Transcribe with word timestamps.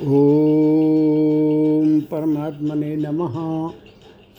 ओम 0.00 2.00
परमात्मने 2.00 2.96
नमः। 2.96 3.70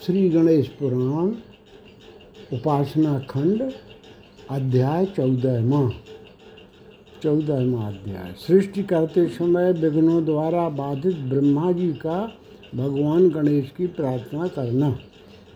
श्री 0.06 0.28
गणेश 0.28 0.68
पुराण, 0.68 1.32
उपासना 2.52 3.18
खंड, 3.18 3.72
अध्याय 4.50 5.06
चौदहवा। 5.06 5.92
चौदहवा 7.22 7.86
अध्याय। 7.86 8.34
सृष्टि 8.48 8.82
करते 8.82 9.26
समय 9.26 9.72
विघ्नों 9.72 10.24
द्वारा 10.24 10.68
बाधित 10.68 11.16
ब्रह्मा 11.16 11.72
जी 11.72 11.92
का 11.92 12.32
भगवान 12.74 13.28
गणेश 13.28 13.72
की 13.76 13.86
प्रार्थना 13.86 14.48
करना। 14.48 14.98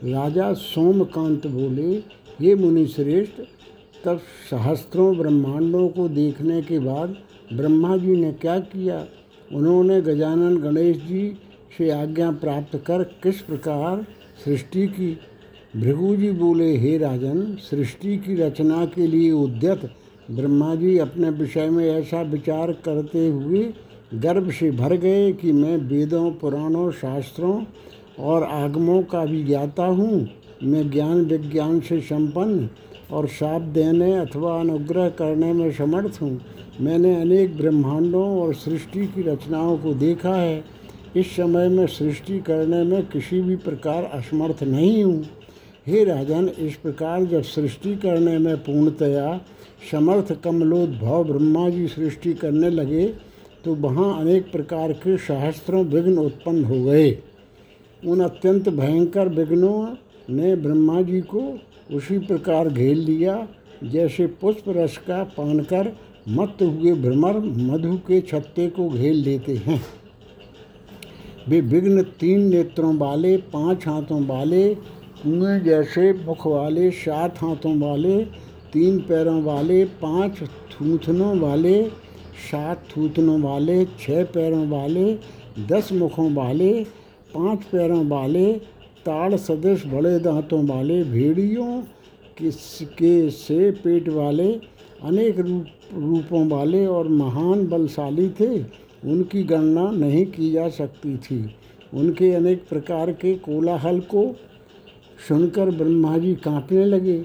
राजा 0.04 0.52
सोमकांत 0.52 1.46
बोले 1.46 2.02
ये 2.48 2.54
मुनि 2.54 2.86
श्रेष्ठ, 2.86 3.32
तब 4.04 4.20
सहस्त्रों 4.50 5.16
ब्रह्मांडों 5.16 5.88
को 5.88 6.08
देखने 6.08 6.62
के 6.62 6.78
बाद 6.78 7.16
ब्रह्मा 7.52 7.96
जी 7.96 8.06
ने 8.06 8.32
क्या 8.32 8.58
किया? 8.58 9.06
उन्होंने 9.52 10.00
गजानन 10.00 10.56
गणेश 10.56 10.96
जी 10.96 11.38
से 11.78 11.90
आज्ञा 11.90 12.30
प्राप्त 12.30 12.76
कर 12.86 13.02
किस 13.02 13.40
प्रकार 13.40 14.06
सृष्टि 14.44 14.86
की? 14.86 15.18
भृगु 15.76 16.16
जी 16.16 16.30
बोले, 16.30 16.76
हे 16.76 16.98
राजन, 16.98 17.56
सृष्टि 17.60 18.16
की 18.16 18.34
रचना 18.34 18.84
के 18.86 19.06
लिए 19.06 19.32
उद्यत 19.32 19.90
ब्रह्मा 20.30 20.74
जी 20.74 20.98
अपने 20.98 21.30
विषय 21.30 21.70
में 21.70 21.90
ऐसा 21.90 22.22
विचार 22.22 22.72
करते 22.72 23.28
हुए 23.28 23.72
गर्भ 24.14 24.50
से 24.50 24.70
भर 24.70 24.96
गए 24.96 25.32
कि 25.32 25.52
मैं 25.52 25.76
वेदों, 25.76 26.30
पुराणों, 26.30 26.90
शास्त्रों 26.90 27.64
और 28.18 28.42
आगमों 28.42 29.02
का 29.02 29.24
भी 29.24 29.44
ज्ञाता 29.44 29.86
हूँ। 29.86 30.28
मैं 30.62 30.90
ज्ञान 30.90 31.24
विज्ञान 31.24 31.80
से 31.80 32.00
संपन्न 32.00 32.68
और 33.10 33.26
साप 33.28 33.62
देने 33.74 34.12
अथवा 34.14 34.58
अनुग्रह 34.60 35.08
करने 35.18 35.52
में 35.52 35.70
समर्थ 35.72 36.20
हूँ। 36.22 36.40
मैंने 36.80 37.14
अनेक 37.20 37.56
ब्रह्मांडों 37.56 38.26
और 38.40 38.54
सृष्टि 38.54 39.06
की 39.06 39.22
रचनाओं 39.22 39.76
को 39.78 39.94
देखा 39.94 40.34
है। 40.34 40.64
इस 41.16 41.34
समय 41.36 41.68
में 41.68 41.86
सृष्टि 41.86 42.38
करने 42.40 42.82
में 42.84 43.06
किसी 43.06 43.40
भी 43.40 43.56
प्रकार 43.58 44.04
असमर्थ 44.04 44.62
नहीं 44.64 45.02
हूँ। 45.04 45.22
हे 45.86 46.04
राजन, 46.04 46.48
इस 46.48 46.74
प्रकार 46.76 47.24
जब 47.24 47.42
सृष्टि 47.44 47.94
करने 47.96 48.38
में 48.38 48.56
पूर्णतया 48.56 49.40
समर्थ 49.90 50.32
कमलोद्भव 50.44 51.24
ब्रह्मा 51.24 51.68
जी 51.70 51.86
सृष्टि 51.88 52.32
करने 52.34 52.70
लगे 52.70 53.06
तो 53.64 53.74
वहाँ 53.74 54.18
अनेक 54.20 54.50
प्रकार 54.52 54.92
के 54.94 55.16
सहस्त्रों 55.18 55.84
विघ्न 55.84 56.16
उत्पन्न 56.18 56.64
हो 56.64 56.82
गए। 56.84 57.10
उन 58.02 58.20
अत्यंत 58.20 58.68
भयंकर 58.68 59.28
विघ्नों 59.28 59.86
ने 60.30 60.54
ब्रह्मा 60.56 61.00
जी 61.02 61.20
को 61.20 61.40
उसी 61.94 62.18
प्रकार 62.18 62.68
घेर 62.68 62.96
लिया, 62.96 63.48
जैसे 63.84 64.26
पुष्प 64.26 64.64
रस 64.68 64.96
का 64.96 65.24
पान 65.24 65.60
कर 65.60 65.96
मत 66.28 66.56
हुए 66.62 66.92
भ्रमर 66.92 67.38
मधु 67.38 67.96
के 67.96 68.20
छत्ते 68.20 68.68
को 68.68 68.88
घेर 68.88 69.14
लेते 69.14 69.54
हैं। 69.56 69.80
वे 71.48 71.60
विघ्न 71.60 72.02
तीन 72.02 72.40
नेत्रों 72.48 72.96
वाले, 72.96 73.36
पाँच 73.36 73.88
हाथों 73.88 74.26
वाले, 74.26 74.74
कुएँ 74.74 75.60
जैसे 75.60 76.12
मुख 76.12 76.46
वाले, 76.46 76.90
सात 76.90 77.38
हाथों 77.38 77.78
वाले, 77.78 78.24
तीन 78.72 78.98
पैरों 78.98 79.42
वाले, 79.42 79.84
पाँच 79.84 80.38
थूथनों 80.42 81.38
वाले, 81.38 81.84
सात 82.50 82.84
थूथनों 82.96 83.40
वाले 83.40 83.84
छः 83.84 84.24
पैरों 84.24 84.68
वाले, 84.68 85.18
दस 85.66 85.92
मुखों 85.92 86.34
वाले, 86.34 86.84
पाँच 87.34 87.64
पैरों 87.64 88.06
वाले 88.08 88.60
ताड़ 89.08 89.36
सदृश 89.36 89.86
बड़े 89.86 90.18
दांतों 90.18 90.66
वाले 90.66 91.02
भेड़ियों 91.04 91.82
के 92.42 93.30
से 93.30 93.70
पेट 93.70 94.08
वाले 94.08 94.48
अनेक 95.04 95.38
रूप 95.38 95.66
रूपों 95.94 96.48
वाले 96.48 96.84
और 96.86 97.08
महान 97.08 97.66
बलशाली 97.66 98.28
थे, 98.30 98.58
उनकी 99.04 99.42
गणना 99.42 99.90
नहीं 99.90 100.24
की 100.26 100.50
जा 100.50 100.68
सकती 100.68 101.16
थी। 101.16 101.38
उनके 101.94 102.32
अनेक 102.32 102.64
प्रकार 102.68 103.12
के 103.12 103.34
कोलाहल 103.34 104.00
को 104.00 104.24
सुनकर 105.28 105.70
ब्रह्मा 105.70 106.18
जी 106.18 106.34
कांपने 106.34 106.84
लगे। 106.84 107.24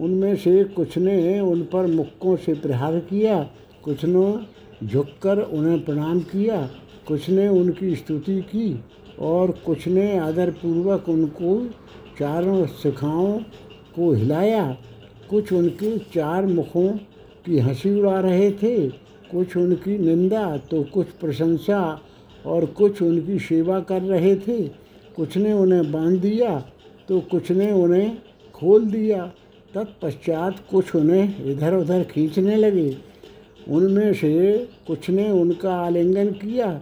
उनमें 0.00 0.36
से 0.36 0.62
कुछ 0.64 0.98
ने 0.98 1.40
उन 1.40 1.62
पर 1.62 1.86
मुक्कों 1.86 2.36
से 2.36 2.54
प्रहार 2.54 2.98
किया, 2.98 3.42
कुछ 3.84 4.04
ने 4.04 4.86
झुककर 4.86 5.38
उन्हें 5.38 5.84
प्रणाम 5.84 6.20
किया, 6.20 6.68
कुछ 7.08 7.28
ने 7.30 7.48
उनकी 7.48 7.94
स्तुति 7.96 8.40
की। 8.42 8.68
और 9.20 9.50
कुछ 9.66 9.86
ने 9.88 10.16
आदरपूर्वक 10.18 11.08
उनको 11.08 11.56
चारों 12.18 12.66
शिखाओं 12.82 13.38
को 13.96 14.12
हिलाया। 14.12 14.64
कुछ 15.30 15.52
उनके 15.52 15.96
चार 16.14 16.46
मुखों 16.46 16.88
की 17.46 17.58
हँसी 17.58 17.98
उड़ा 18.00 18.20
रहे 18.20 18.50
थे, 18.52 18.88
कुछ 18.88 19.56
उनकी 19.56 19.98
निंदा 19.98 20.56
तो 20.70 20.82
कुछ 20.84 21.06
प्रशंसा 21.10 22.00
और 22.46 22.66
कुछ 22.66 23.02
उनकी 23.02 23.38
सेवा 23.38 23.80
कर 23.80 24.02
रहे 24.02 24.34
थे। 24.36 24.62
कुछ 25.16 25.36
ने 25.36 25.52
उन्हें 25.52 25.90
बाँध 25.92 26.20
दिया 26.20 26.58
तो 27.08 27.20
कुछ 27.20 27.50
ने 27.52 27.70
उन्हें 27.72 28.16
खोल 28.54 28.86
दिया। 28.86 29.24
तत्पश्चात 29.74 30.58
कुछ 30.70 30.94
उन्हें 30.96 31.44
इधर 31.44 31.74
उधर 31.74 32.02
खींचने 32.04 32.56
लगे। 32.56 32.96
उनमें 33.68 34.12
से 34.14 34.58
कुछ 34.86 35.08
ने 35.10 35.30
उनका 35.30 35.74
आलिंगन 35.76 36.30
किया 36.34 36.72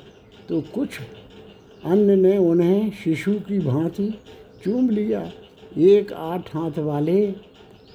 तो 0.48 0.60
कुछ 0.74 0.98
अन्य 1.84 2.16
ने 2.16 2.38
उन्हें 2.38 2.90
शिशु 3.04 3.32
की 3.32 3.58
भांति 3.58 4.14
चूम 4.64 4.90
लिया। 4.90 5.32
एक 5.78 6.12
आठ 6.12 6.56
हाथ 6.56 6.78
वाले 6.78 7.34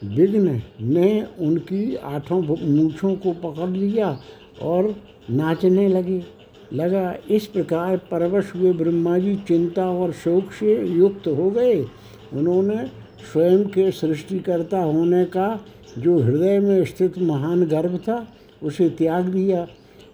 विघ्न 0.03 0.61
ने 0.81 1.27
उनकी 1.39 1.95
आठों 1.95 2.41
मूछों 2.67 3.15
को 3.15 3.31
पकड़ 3.31 3.69
लिया 3.69 4.19
और 4.61 4.95
नाचने 5.29 5.87
लगे। 5.87 6.23
लगा, 6.73 7.15
इस 7.29 7.45
प्रकार 7.45 7.97
परवश 7.97 8.51
हुए 8.55 8.73
ब्रह्मा 8.73 9.17
जी 9.17 9.35
चिंता 9.35 9.89
और 9.89 10.11
शोक 10.11 10.51
से 10.51 10.87
युक्त 10.87 11.27
हो 11.27 11.49
गए। 11.49 11.85
उन्होंने 12.33 12.85
स्वयं 13.33 13.63
के 13.65 13.91
सृष्टिकर्ता 13.91 14.79
होने 14.79 15.25
का, 15.25 15.65
जो 15.97 16.19
हृदय 16.19 16.59
में 16.59 16.85
स्थित 16.85 17.19
महान 17.19 17.65
गर्भ 17.65 17.97
था, 17.97 18.27
उसे 18.63 18.89
त्याग 18.89 19.25
दिया। 19.25 19.67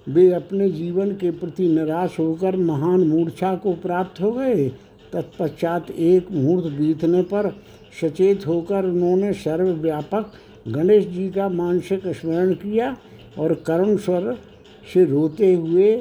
वे 0.08 0.32
अपने 0.34 0.70
जीवन 0.70 1.12
के 1.12 1.32
प्रति 1.32 1.68
निराश 1.68 2.20
होकर 2.20 2.56
महान 2.56 3.00
मूर्छा 3.00 3.56
को 3.56 3.74
प्राप्त 3.74 4.22
हो 4.22 4.32
गए। 4.32 4.68
तत्पश्चात 5.14 5.92
एक 5.92 6.32
मुहूर्त 6.32 6.68
बीतने 6.74 7.22
पर 7.22 7.50
सचेत 8.02 8.48
होकर 8.48 8.86
उन्होंने 8.86 9.34
सर्वव्यापक 9.34 10.32
गणेश 10.68 11.06
जी 11.08 11.30
का 11.30 11.50
मानसिक 11.50 12.08
स्मरण 12.08 12.54
किया 12.54 12.96
और 13.40 13.54
करुण 13.68 13.98
स्वर 13.98 14.38
से 14.94 15.06
रोते 15.06 15.54
हुए 15.54 15.96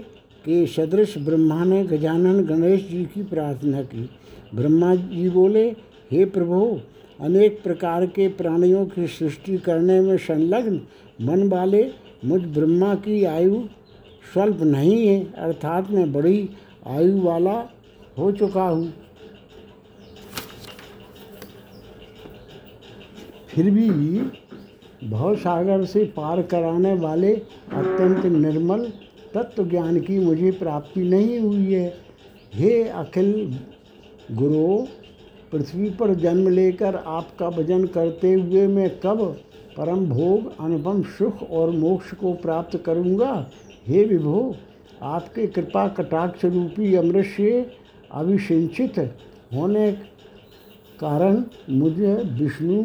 के 0.45 0.67
सदृश 0.67 1.15
ब्रह्मा 1.19 1.65
ने 1.65 1.83
गजानन 1.85 2.43
गणेश 2.45 2.89
जी 2.89 3.05
की 3.05 3.23
प्रार्थना 3.23 3.83
की। 3.83 4.09
ब्रह्मा 4.55 4.95
जी 4.95 5.29
बोले, 5.31 5.69
हे 6.11 6.25
प्रभु, 6.25 6.79
अनेक 7.21 7.63
प्रकार 7.63 8.07
के 8.07 8.29
प्राणियों 8.29 8.85
की 8.87 9.07
सृष्टि 9.07 9.57
करने 9.57 10.01
में 10.01 10.17
संलग्न 10.17 10.81
मन 11.21 11.49
वाले 11.49 11.91
मुझ 12.25 12.41
ब्रह्मा 12.43 12.95
की 12.95 13.25
आयु 13.25 13.63
स्वल्प 14.33 14.63
नहीं 14.63 15.07
है, 15.07 15.21
अर्थात 15.35 15.91
मैं 15.91 16.13
बड़ी 16.13 16.49
आयु 16.87 17.21
वाला 17.21 17.53
हो 18.19 18.31
चुका 18.33 18.63
हूँ। 18.63 18.93
फिर 23.49 23.71
भी 23.71 23.89
भव 25.05 25.35
सागर 25.37 25.85
से 25.85 26.05
पार 26.17 26.43
कराने 26.43 26.93
वाले 26.95 27.35
अत्यंत 27.35 28.25
निर्मल 28.27 28.87
तत्व 29.35 29.69
ज्ञान 29.69 30.01
की 30.01 30.19
मुझे 30.19 30.51
प्राप्ति 30.51 31.03
नहीं 31.03 31.39
हुई 31.39 31.73
है। 31.73 31.89
हे 32.55 32.83
अखिल 32.83 33.59
गुरु, 34.33 34.77
पृथ्वी 35.53 35.91
पर 35.91 36.15
जन्म 36.15 36.49
लेकर 36.49 36.97
आपका 36.97 37.51
भजन 37.51 37.87
करते 37.87 38.33
हुए 38.33 38.67
मैं 38.67 38.89
कब 39.01 39.23
परम 39.77 40.05
भोग, 40.07 40.53
अनुपम 40.61 41.03
सुख 41.19 41.43
और 41.43 41.71
मोक्ष 41.71 42.13
को 42.15 42.33
प्राप्त 42.35 42.77
करूँगा? 42.77 43.51
हे 43.89 44.05
विभो, 44.05 44.55
आपके 45.03 45.47
कृपा 45.47 45.87
कटाक्ष 45.89 46.45
रूपी 46.45 46.95
अमृत 46.95 47.27
से 47.27 47.51
अभिसिंचित 48.13 48.99
होने 49.55 49.91
कारण 51.01 51.43
मुझे 51.71 52.15
विष्णु 52.41 52.83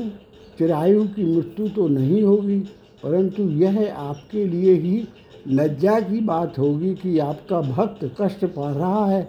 चिरायु 0.57 1.03
की 1.05 1.23
मृत्यु 1.25 1.67
तो 1.67 1.87
नहीं 1.87 2.21
होगी, 2.23 2.59
परंतु 3.03 3.43
यह 3.43 3.93
आपके 3.93 4.45
लिए 4.45 4.73
ही 4.73 5.03
लज्जा 5.49 5.99
की 5.99 6.19
बात 6.21 6.59
होगी 6.59 6.93
कि 6.95 7.17
आपका 7.19 7.61
भक्त 7.61 8.03
कष्ट 8.21 8.45
पा 8.45 8.71
रहा 8.71 9.05
है। 9.05 9.27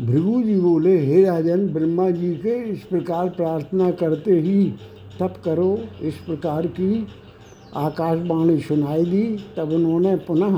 भृगु 0.00 0.42
जी 0.42 0.54
बोले, 0.54 0.96
हे 0.98 1.22
राजन, 1.24 1.66
ब्रह्मा 1.68 2.10
जी 2.10 2.34
के 2.36 2.56
इस 2.70 2.82
प्रकार 2.82 3.28
प्रार्थना 3.30 3.90
करते 3.92 4.38
ही 4.40 4.64
तप 5.20 5.40
करो। 5.44 5.78
इस 6.02 6.14
प्रकार 6.16 6.66
की 6.66 7.06
आकाशवाणी 7.76 8.58
सुनाई 8.60 9.04
दी, 9.04 9.22
तब 9.56 9.72
उन्होंने 9.72 10.16
पुनः 10.16 10.56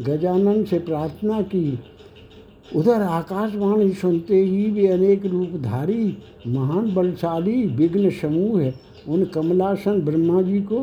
गजानन 0.00 0.64
से 0.64 0.78
प्रार्थना 0.78 1.40
की 1.42 1.78
उधर 2.76 3.02
आकाशवाणी 3.02 3.92
सुनते 3.92 4.36
ही 4.36 4.70
वे 4.70 4.86
अनेक 4.86 5.24
रूपधारी, 5.26 6.16
महान 6.46 6.92
बलशाली, 6.94 7.62
विघ्न 7.66 8.10
समूह 8.10 8.60
है 8.60 8.74
उन 9.08 9.24
कमलासन 9.24 10.00
ब्रह्मा 10.00 10.42
जी 10.42 10.60
को 10.62 10.80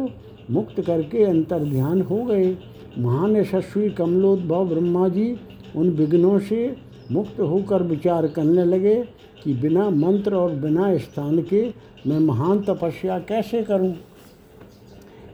मुक्त 0.52 0.82
करके 0.82 1.24
अंतर 1.24 1.64
ध्यान 1.64 2.02
हो 2.02 2.24
गए 2.24 2.56
महान 2.98 3.36
यशस्वी 3.36 3.90
कमलोद्भव 3.90 4.68
ब्रह्मा 4.70 5.08
जी 5.10 5.36
उन 5.76 5.90
विघ्नों 5.90 6.40
से 6.40 6.76
मुक्त 7.12 7.40
होकर 7.40 7.84
विचार 7.84 8.28
करने 8.28 8.66
लगे 8.66 8.96
कि 9.44 9.54
बिना 9.54 9.90
मंत्र 9.90 10.36
और 10.36 10.52
बिना 10.56 10.98
स्थान 10.98 11.42
के 11.42 11.64
मैं 12.08 12.20
महान 12.20 12.62
तपस्या 12.62 13.20
कैसे 13.20 13.64
करूँ? 13.64 13.94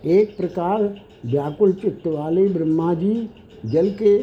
एक 0.06 0.36
प्रकार 0.38 0.84
व्याकुल 1.26 1.74
चित्त 1.74 2.08
वाले 2.08 2.48
ब्रह्मा 2.48 2.94
जी 2.94 3.30
जल 3.66 3.90
के 4.02 4.18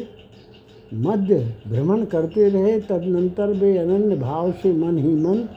मध्य 0.93 1.35
भ्रमण 1.67 2.03
करते 2.05 2.49
रहे, 2.49 2.79
तदनंतर 2.79 3.53
वे 3.53 3.77
अनन्य 3.77 4.15
भाव 4.15 4.51
से 4.51 4.71
मन 4.73 4.97
ही 4.97 5.13
मन 5.15 5.47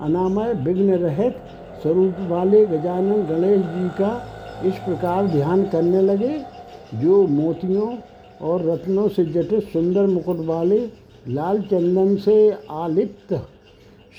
अनामय 0.00 0.52
विघ्न 0.54 0.94
रहित 0.94 1.36
स्वरूप 1.82 2.14
वाले 2.20 2.64
गजानन 2.66 3.22
गणेश 3.26 3.60
जी 3.60 3.88
का 3.88 4.10
इस 4.66 4.74
प्रकार 4.74 5.26
ध्यान 5.26 5.64
करने 5.64 6.00
लगे, 6.02 6.38
जो 6.94 7.26
मोतियों 7.26 7.96
और 8.42 8.64
रत्नों 8.64 9.08
से 9.08 9.24
जटित 9.24 9.64
सुंदर 9.64 10.06
मुकुट 10.06 10.38
वाले, 10.46 10.78
लाल 11.28 11.60
चंदन 11.62 12.16
से 12.16 12.56
आलिप्त 12.70 13.34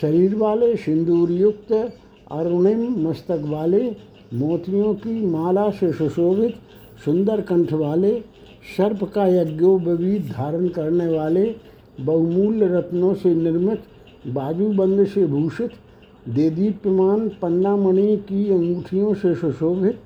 शरीर 0.02 0.36
वाले, 0.36 0.76
सिंदूर 0.76 1.32
युक्त 1.32 1.72
अरुणिम 2.32 3.10
मस्तक 3.10 3.42
वाले 3.46 3.80
मोतियों 4.34 4.94
की 4.94 5.26
माला 5.26 5.70
से 5.70 5.94
सुशोभित, 5.94 6.56
सुंदर 7.06 7.42
कंठ 7.42 7.74
वाले, 7.74 8.20
सर्प 8.78 9.04
का 9.04 9.28
यज्ञोपवीत 9.28 10.32
धारण 10.32 10.68
करने 10.68 11.08
वाले, 11.08 11.56
बहुमूल्य 12.00 12.68
रत्नों 12.68 13.14
से 13.14 13.36
निर्मित, 13.36 13.82
बाजूबंद 14.28 15.08
से 15.08 15.26
भूषित, 15.26 15.72
देदीप्यमान 16.30 17.30
पन्नामणि 17.42 18.18
की 18.18 18.50
अंगूठियों 18.50 19.14
से 19.14 19.36
सुशोभित, 19.36 20.00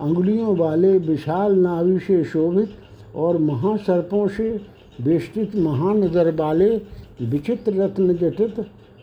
अंगुलियों 0.00 0.56
वाले 0.56 0.98
विशाल 0.98 1.54
नाभि 1.58 1.98
से 1.98 2.24
शोभित 2.24 2.68
और 3.16 3.38
महासर्पों 3.38 4.28
से 4.28 4.60
बेष्टित 5.00 5.56
महानगर 5.56 6.34
वाले, 6.34 6.76
विचित्र 7.22 7.72
रत्न 7.72 8.16
जटित 8.16 8.54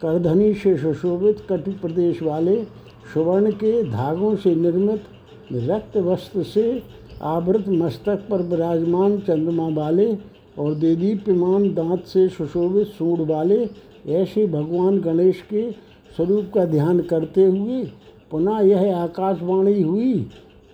करधनी 0.01 0.53
से 0.53 0.77
सुशोभित 0.77 1.37
कटि 1.49 1.71
प्रदेश 1.71 2.23
वाले 2.23 2.80
सुवर्ण 3.13 3.51
के 3.51 3.83
धागों 3.83 4.35
से 4.35 4.55
निर्मित 4.55 5.03
रक्त 5.51 5.97
वस्त्र 5.97 6.43
से 6.43 6.83
आवृत 7.21 7.69
मस्तक 7.69 8.27
पर 8.29 8.41
विराजमान 8.41 9.17
चंद्रमा 9.19 9.67
वाले 9.67 10.13
और 10.59 10.73
देदीप्यमान 10.75 11.73
दांत 11.73 12.05
से 12.05 12.27
सुशोभित 12.29 12.87
सूढ़ 12.87 13.19
वाले 13.19 13.69
ऐसे 14.07 14.45
भगवान 14.47 14.99
गणेश 15.01 15.41
के 15.49 15.71
स्वरूप 16.15 16.51
का 16.53 16.65
ध्यान 16.65 16.99
करते 17.01 17.45
हुए 17.45 17.83
पुनः 18.31 18.59
यह 18.59 18.97
आकाशवाणी 18.97 19.81
हुई 19.81 20.13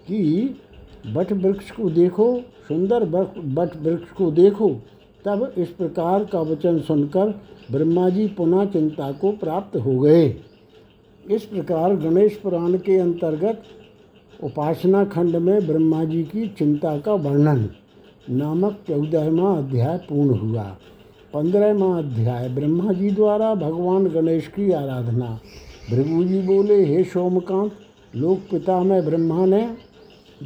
कि 0.08 0.56
बट 1.08 1.32
वृक्ष 1.34 1.72
को 1.72 1.90
देखो, 1.90 2.40
सुंदर 2.68 3.04
बट 3.06 3.76
वृक्ष 3.84 4.12
को 4.12 4.32
देखो। 4.32 4.70
तब 5.26 5.54
इस 5.58 5.68
प्रकार 5.70 6.24
का 6.26 6.42
वचन 6.42 6.80
सुनकर 6.80 7.30
ब्रह्मा 7.72 8.10
जी 8.10 8.28
पुनः 8.28 8.66
चिंता 8.66 9.12
को 9.12 9.32
प्राप्त 9.32 9.78
हो 9.78 9.98
गए। 10.00 10.28
इस 11.32 11.46
प्रकार 11.46 11.96
गणेश 11.96 12.36
पुराण 12.36 12.78
के 12.78 12.98
अंतर्गत 12.98 13.64
उपासना 14.44 15.06
खंड 15.06 15.36
में 15.36 15.68
ब्रह्मा 15.68 16.04
जी 16.04 16.24
की 16.24 16.48
चिंता 16.48 16.98
का 16.98 17.14
वर्णन 17.14 17.70
नामक 18.30 18.78
चौदहवा 18.88 19.58
अध्याय 19.58 19.98
पूर्ण 19.98 20.38
हुआ। 20.38 20.64
पंद्रहवा 21.34 21.98
अध्याय 21.98 22.50
ब्रह्मा 22.50 22.94
जी 22.94 23.12
द्वारा 23.12 23.56
भगवान 23.56 24.08
गणेश 24.08 24.48
की 24.48 24.72
आराधना। 24.72 25.40
भृगु 25.92 26.24
जी 26.24 26.42
बोले, 26.42 26.84
हे 26.86 27.04
सोमकांत, 27.04 27.72
लोक 28.16 28.40
पिता 28.52 28.84
में 28.84 29.06
ब्रह्मा 29.06 29.46
ने 29.46 29.64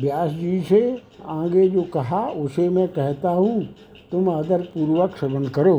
व्यास 0.01 0.31
जी 0.31 0.61
से 0.61 1.01
आगे 1.25 1.69
जो 1.69 1.81
कहा, 1.81 2.27
उसे 2.27 2.69
मैं 2.69 2.87
कहता 2.87 3.29
हूँ, 3.29 3.63
तुम 4.11 4.29
आदर 4.29 4.61
पूर्वक 4.61 5.17
श्रवण 5.17 5.47
करो। 5.47 5.77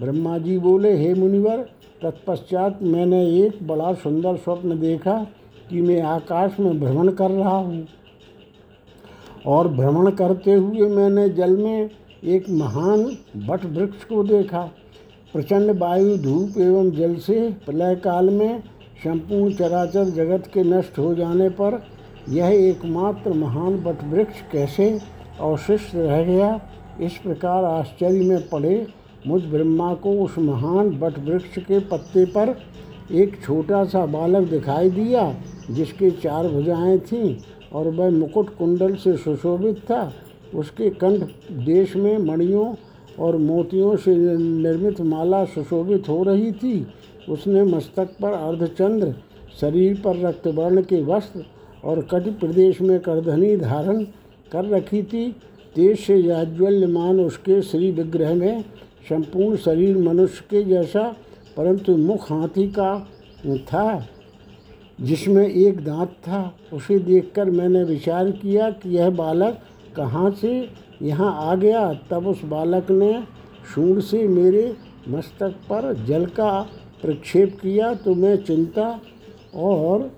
ब्रह्मा 0.00 0.38
जी 0.38 0.58
बोले, 0.58 0.96
हे 0.96 1.14
मुनिवर 1.14 1.68
तत्पश्चात 2.02 2.78
मैंने 2.82 3.24
एक 3.38 3.58
बड़ा 3.66 3.92
सुंदर 3.94 4.36
स्वप्न 4.36 4.78
देखा 4.80 5.16
कि 5.70 5.80
मैं 5.80 6.00
आकाश 6.02 6.58
में 6.60 6.78
भ्रमण 6.80 7.10
कर 7.12 7.30
रहा 7.30 7.56
हूँ। 7.56 7.86
और 9.46 9.68
भ्रमण 9.68 10.10
करते 10.10 10.52
हुए 10.52 10.88
मैंने 10.88 11.28
जल 11.28 11.56
में 11.56 11.90
एक 12.26 12.48
महान 12.50 13.04
बट 13.46 13.64
वृक्ष 13.66 14.04
को 14.04 14.22
देखा। 14.24 14.62
प्रचंड 15.34 15.70
वायु, 15.78 16.16
धूप 16.18 16.58
एवं 16.58 16.90
जल 16.90 17.14
से 17.16 17.50
प्रलय 17.66 17.94
काल 17.96 18.30
में 18.30 18.60
संपूर्ण 19.04 19.52
चराचर 19.54 20.04
जगत 20.10 20.50
के 20.54 20.62
नष्ट 20.62 20.98
हो 20.98 21.14
जाने 21.14 21.48
पर 21.50 21.80
यह 22.28 22.48
एकमात्र 22.48 23.32
महान 23.34 23.76
बट 23.82 24.02
वृक्ष 24.04 24.40
कैसे 24.52 24.88
अवशिष्ट 25.40 25.94
रह 25.94 26.22
गया, 26.24 26.60
इस 27.00 27.16
प्रकार 27.18 27.64
आश्चर्य 27.64 28.24
में 28.24 28.48
पड़े 28.48 28.86
मुझ 29.26 29.42
ब्रह्मा 29.42 29.94
को 29.94 30.12
उस 30.20 30.38
महान 30.38 30.90
बट 30.90 31.18
वृक्ष 31.18 31.58
के 31.58 31.78
पत्ते 31.80 32.24
पर 32.26 32.54
एक 33.12 33.36
छोटा 33.44 33.84
सा 33.84 34.04
बालक 34.06 34.48
दिखाई 34.48 34.90
दिया, 34.90 35.34
जिसके 35.70 36.10
चार 36.10 36.48
भुजाएँ 36.48 36.98
थीं 36.98 37.36
और 37.72 37.88
वह 37.88 38.10
मुकुट 38.10 38.56
कुंडल 38.56 38.94
से 38.94 39.16
सुशोभित 39.16 39.78
था। 39.78 40.12
उसके 40.54 40.90
कंठ 40.90 41.20
देश 41.64 41.96
में 41.96 42.18
मणियों 42.18 42.74
और 43.18 43.36
मोतियों 43.36 43.96
से 43.96 44.14
निर्मित 44.36 45.00
माला 45.00 45.44
सुशोभित 45.44 46.08
हो 46.08 46.22
रही 46.22 46.52
थी। 46.52 46.86
उसने 47.28 47.62
मस्तक 47.62 48.16
पर 48.22 48.32
अर्धचंद्र, 48.32 49.14
शरीर 49.60 50.00
पर 50.04 50.16
रक्तवर्ण 50.16 50.82
के 50.82 51.02
वस्त्र 51.02 51.44
और 51.84 52.00
कटि 52.10 52.30
प्रदेश 52.30 52.80
में 52.80 52.98
करधनी 53.00 53.56
धारण 53.56 54.02
कर 54.52 54.64
रखी 54.64 55.02
थी। 55.02 55.30
तेज 55.74 55.98
से 55.98 56.16
याज्वल्यमान 56.16 57.20
उसके 57.20 57.60
श्री 57.62 57.90
विग्रह 57.90 58.34
में 58.34 58.64
संपूर्ण 59.08 59.56
शरीर 59.56 59.96
मनुष्य 59.98 60.44
के 60.50 60.62
जैसा, 60.64 61.02
परंतु 61.56 61.96
मुख 61.96 62.30
हाथी 62.32 62.66
का 62.68 62.98
था, 63.66 64.06
जिसमें 65.00 65.46
एक 65.46 65.80
दांत 65.84 66.08
था, 66.22 66.52
उसे 66.72 66.98
देखकर 66.98 67.50
मैंने 67.50 67.82
विचार 67.84 68.30
किया 68.30 68.70
कि 68.70 68.88
यह 68.88 69.10
बालक 69.10 69.58
कहाँ 69.96 70.30
से 70.30 70.52
यहाँ 71.02 71.32
आ 71.42 71.54
गया। 71.54 71.92
तब 72.10 72.26
उस 72.26 72.44
बालक 72.44 72.90
ने 72.90 73.12
शूर 73.74 74.00
से 74.00 74.26
मेरे 74.28 74.64
मस्तक 75.08 75.54
पर 75.68 75.92
जल 76.06 76.26
का 76.26 76.60
प्रक्षेप 77.02 77.58
किया। 77.62 77.92
तो 77.94 78.14
मैं 78.14 78.36
चिंता 78.36 78.88
और 79.56 80.10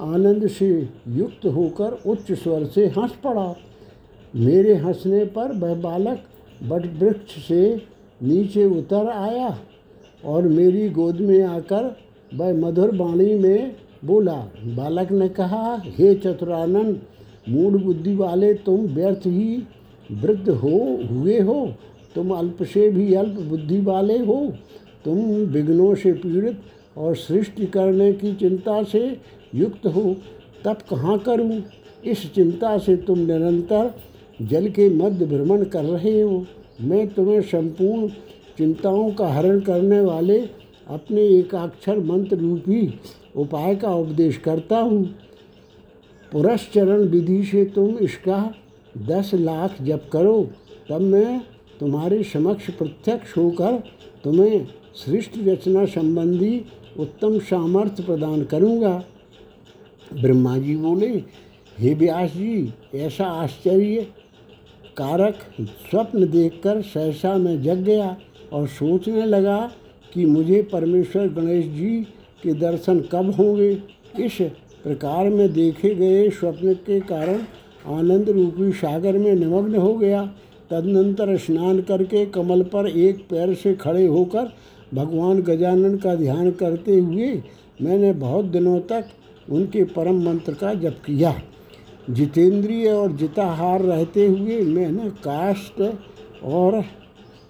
आनंद 0.00 0.46
से 0.48 0.68
युक्त 1.08 1.46
होकर 1.46 2.00
उच्च 2.06 2.32
स्वर 2.32 2.64
से 2.64 2.86
हंस 2.88 3.12
पड़ा। 3.24 3.54
मेरे 4.34 4.74
हंसने 4.74 5.24
पर 5.26 5.52
वह 5.56 5.74
बालक 5.80 6.22
बट 6.62 6.86
वृक्ष 6.98 7.36
से 7.48 7.62
नीचे 8.22 8.64
उतर 8.64 9.08
आया 9.08 9.58
और 10.24 10.48
मेरी 10.48 10.88
गोद 10.88 11.20
में 11.20 11.42
आकर 11.42 11.96
वह 12.34 12.54
मधुर 12.54 12.96
वाणी 12.96 13.34
में 13.34 13.76
बोला, 14.04 14.48
बालक 14.64 15.12
ने 15.12 15.28
कहा, 15.28 15.82
हे 15.84 16.14
चतुरानंद 16.14 17.00
मूड 17.48 17.82
बुद्धि 17.84 18.14
वाले 18.14 18.54
तुम 18.54 18.80
व्यर्थ 18.80 19.26
ही 19.26 19.62
वृद्ध 20.12 20.48
हो, 20.48 20.98
हुए 21.10 21.40
हो। 21.40 21.72
तुम 22.14 22.30
अल्प 22.30 22.62
से 22.62 22.88
भी 22.88 23.14
अल्प 23.14 23.40
बुद्धि 23.40 23.80
वाले 23.80 24.18
हो। 24.18 24.52
तुम 25.04 25.18
विघ्नों 25.24 25.94
से 25.94 26.12
पीड़ित 26.12 26.60
और 26.96 27.16
सृष्टि 27.16 27.66
करने 27.66 28.12
की 28.12 28.34
चिंता 28.34 28.82
से 28.82 29.16
युक्त 29.54 29.86
हो। 29.86 30.16
तब 30.64 30.76
कहाँ 30.90 31.18
करूँ? 31.18 31.62
इस 32.04 32.34
चिंता 32.34 32.78
से 32.78 32.96
तुम 32.96 33.18
निरंतर 33.18 33.94
जल 34.42 34.68
के 34.68 34.88
मध्य 34.90 35.26
भ्रमण 35.26 35.64
कर 35.64 35.84
रहे 35.84 36.20
हो। 36.20 36.46
मैं 36.78 37.06
तुम्हें 37.08 37.40
संपूर्ण 37.42 38.08
चिंताओं 38.58 39.10
का 39.10 39.28
हरण 39.28 39.60
करने 39.60 40.00
वाले 40.00 40.38
अपने 40.88 41.22
एकाक्षर 41.28 41.98
मंत्र 42.00 42.36
रूपी 42.36 42.86
उपाय 43.36 43.74
का 43.76 43.94
उपदेश 43.94 44.36
करता 44.36 44.78
हूँ। 44.78 45.04
पुरस्चरण 46.32 47.02
विधि 47.08 47.42
से 47.44 47.64
तुम 47.64 47.98
इसका 47.98 48.54
दस 48.98 49.30
लाख 49.34 49.82
जप 49.82 50.08
करो, 50.12 50.42
तब 50.88 51.00
मैं 51.00 51.40
तुम्हारे 51.80 52.22
समक्ष 52.24 52.70
प्रत्यक्ष 52.70 53.36
होकर 53.36 53.78
तुम्हें 54.24 54.66
सृष्ट 54.96 55.38
रचना 55.38 55.84
संबंधी 55.86 56.64
उत्तम 56.98 57.38
सामर्थ्य 57.40 58.02
प्रदान 58.02 58.42
करूँगा। 58.44 59.02
ब्रह्मा 60.12 60.56
जी 60.58 60.76
बोले, 60.76 61.08
हे 61.78 61.94
व्यास 61.94 62.30
जी, 62.30 62.72
ऐसा 62.94 63.26
आश्चर्य 63.26 64.06
कारक 64.96 65.38
स्वप्न 65.60 66.28
देखकर 66.30 66.80
सहसा 66.84 67.36
में 67.36 67.62
जग 67.62 67.82
गया 67.82 68.16
और 68.52 68.66
सोचने 68.68 69.24
लगा 69.26 69.58
कि 70.14 70.24
मुझे 70.26 70.62
परमेश्वर 70.62 71.28
गणेश 71.28 71.64
जी 71.66 71.96
के 72.42 72.52
दर्शन 72.52 73.00
कब 73.12 73.30
होंगे। 73.30 73.70
इस 74.24 74.40
प्रकार 74.84 75.28
में 75.28 75.52
देखे 75.52 75.94
गए 75.94 76.28
स्वप्न 76.30 76.74
के 76.86 77.00
कारण 77.00 77.38
आनंद 77.88 78.28
रूपी 78.28 78.72
सागर 78.72 79.18
में 79.18 79.34
निमग्न 79.34 79.76
हो 79.76 79.94
गया। 79.94 80.24
तदनंतर 80.70 81.36
स्नान 81.36 81.80
करके 81.80 82.24
कमल 82.26 82.62
पर 82.64 82.88
एक 82.88 83.26
पैर 83.30 83.54
से 83.54 83.74
खड़े 83.74 84.06
होकर 84.06 84.52
भगवान 84.94 85.40
गजानन 85.42 85.96
का 85.96 86.14
ध्यान 86.14 86.50
करते 86.50 86.98
हुए 86.98 87.32
मैंने 87.82 88.12
बहुत 88.12 88.44
दिनों 88.44 88.78
तक 88.80 89.04
उनके 89.50 89.84
परम 89.84 90.22
मंत्र 90.24 90.54
का 90.54 90.74
जप 90.74 91.00
किया। 91.06 91.34
जितेंद्रिय 92.10 92.88
और 92.88 93.12
जिताहार 93.12 93.80
रहते 93.80 94.26
हुए 94.26 94.60
मैंने 94.60 95.10
काष्ट 95.24 95.80
और 96.44 96.80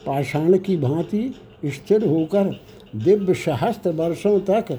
पाषाण 0.06 0.58
की 0.58 0.76
भांति 0.76 1.34
स्थिर 1.64 2.06
होकर 2.08 2.60
दिव्य 2.96 3.34
सहस्त्र 3.34 3.90
वर्षों 3.90 4.38
तक 4.40 4.72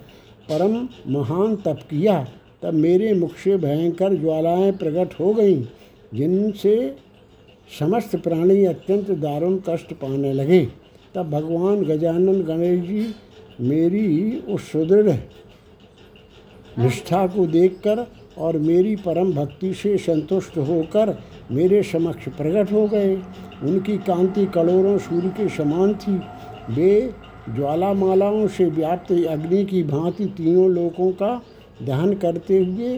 परम 0.50 0.76
महान 1.08 1.56
तप 1.56 1.80
किया। 1.90 2.28
तब 2.62 2.74
मेरे 2.74 3.14
मुख 3.14 3.36
से 3.36 3.58
भयंकर 3.58 4.14
ज्वालाएँ 4.14 4.72
प्रकट 4.72 5.20
हो 5.20 5.34
गईं, 5.34 5.64
जिनसे 6.14 6.76
समस्त 7.80 8.16
प्राणी 8.16 8.66
अत्यंत 8.66 9.12
दारुण 9.12 9.60
कष्ट 9.70 9.94
पाने 9.94 10.34
लगे। 10.34 10.66
तब 11.16 11.30
भगवान 11.30 11.84
गजानन 11.84 12.42
गणेश 12.42 12.88
जी 12.88 13.06
मेरी 13.62 14.40
उस 14.40 14.72
सुदृढ़ 14.72 15.10
निष्ठा 16.80 17.26
को 17.28 17.46
देखकर 17.48 18.06
और 18.38 18.58
मेरी 18.58 18.96
परम 18.96 19.32
भक्ति 19.34 19.74
से 19.74 19.98
संतुष्ट 19.98 20.58
होकर 20.58 21.18
मेरे 21.52 21.84
समक्ष 21.84 22.28
प्रकट 22.30 22.72
हो 22.72 22.88
गए। 22.88 23.16
उनकी 23.64 23.98
कांति 23.98 24.46
करोड़ों 24.46 24.98
सूर्य 24.98 25.30
के 25.30 25.50
समान 25.50 25.94
थी। 25.94 26.20
वे 26.70 27.14
ज्वालामालाओं 27.50 28.48
से 28.48 28.66
व्याप्त 28.66 29.12
अग्नि 29.12 29.64
की 29.66 29.84
भांति 29.84 30.26
तीनों 30.26 30.70
लोकों 30.70 31.12
का 31.12 31.42
दहन 31.82 32.14
करते 32.14 32.58
हुए 32.58 32.98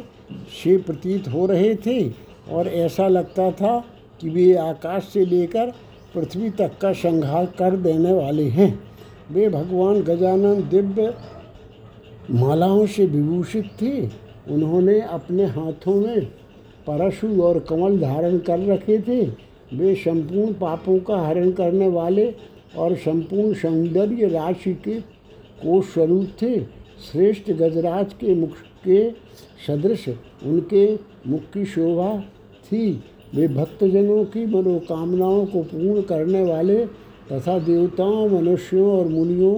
से 0.64 0.78
प्रतीत 0.78 1.28
हो 1.28 1.46
रहे 1.46 1.76
थे 1.76 2.10
और 2.52 2.68
ऐसा 2.68 3.08
लगता 3.08 3.52
था 3.52 3.78
कि 4.22 4.30
वे 4.30 4.54
आकाश 4.56 5.04
से 5.04 5.26
लेकर 5.26 5.74
पृथ्वी 6.16 6.50
तक 6.50 6.78
का 6.82 6.94
संहार 6.94 7.46
कर 7.46 7.76
देने 7.76 8.14
वाले 8.14 8.44
हैं। 8.44 8.80
वे 9.32 9.50
भगवान 9.50 10.02
गजानन 10.02 10.62
दिव्य 10.70 11.14
मालाओं 12.32 12.86
से 12.86 13.06
विभूषित 13.06 13.66
थे। 13.82 14.25
उन्होंने 14.52 15.00
अपने 15.02 15.46
हाथों 15.46 15.96
में 15.96 16.26
परशु 16.88 17.28
और 17.42 17.60
कमल 17.60 18.00
धारण 18.00 18.38
कर 18.40 18.60
रखे 18.66 19.00
थे। 19.00 19.22
वे 19.74 19.94
संपूर्ण 19.96 20.54
पापों 20.54 21.00
का 21.00 21.18
हरण 21.18 21.52
करने 21.52 21.88
वाले 21.88 22.34
और 22.78 22.96
संपूर्ण 22.96 23.54
सौंदर्य 23.54 24.28
राशि 24.28 24.74
के 24.84 25.00
कोष 25.62 25.86
स्वरूप 25.86 26.28
थे। 26.42 26.60
श्रेष्ठ 27.06 27.52
गजराज 27.52 28.14
के 28.14 28.36
मुख 28.36 28.52
के 28.84 29.10
सदृश 29.68 30.08
उनके 30.10 30.86
मुख 31.28 31.42
की 31.54 31.66
शोभा 31.66 32.18
थी। 32.66 32.92
वे 33.36 33.48
भक्तजनों 33.48 34.24
की 34.26 34.46
मनोकामनाओं 34.46 35.46
को 35.46 35.62
पूर्ण 35.64 36.02
करने 36.02 36.44
वाले 36.44 36.86
तथा 37.32 37.58
देवताओं, 37.60 38.30
मनुष्यों 38.30 38.92
और 39.00 39.08
मुनियों 39.08 39.54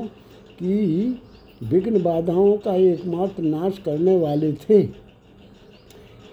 की 0.60 1.22
विघ्न 1.62 2.02
बाधाओं 2.04 2.58
का 2.58 2.76
एकमात्र 2.76 3.44
नाश 3.44 3.78
करने 3.78 4.16
वाले 4.18 4.52
थे। 4.62 4.80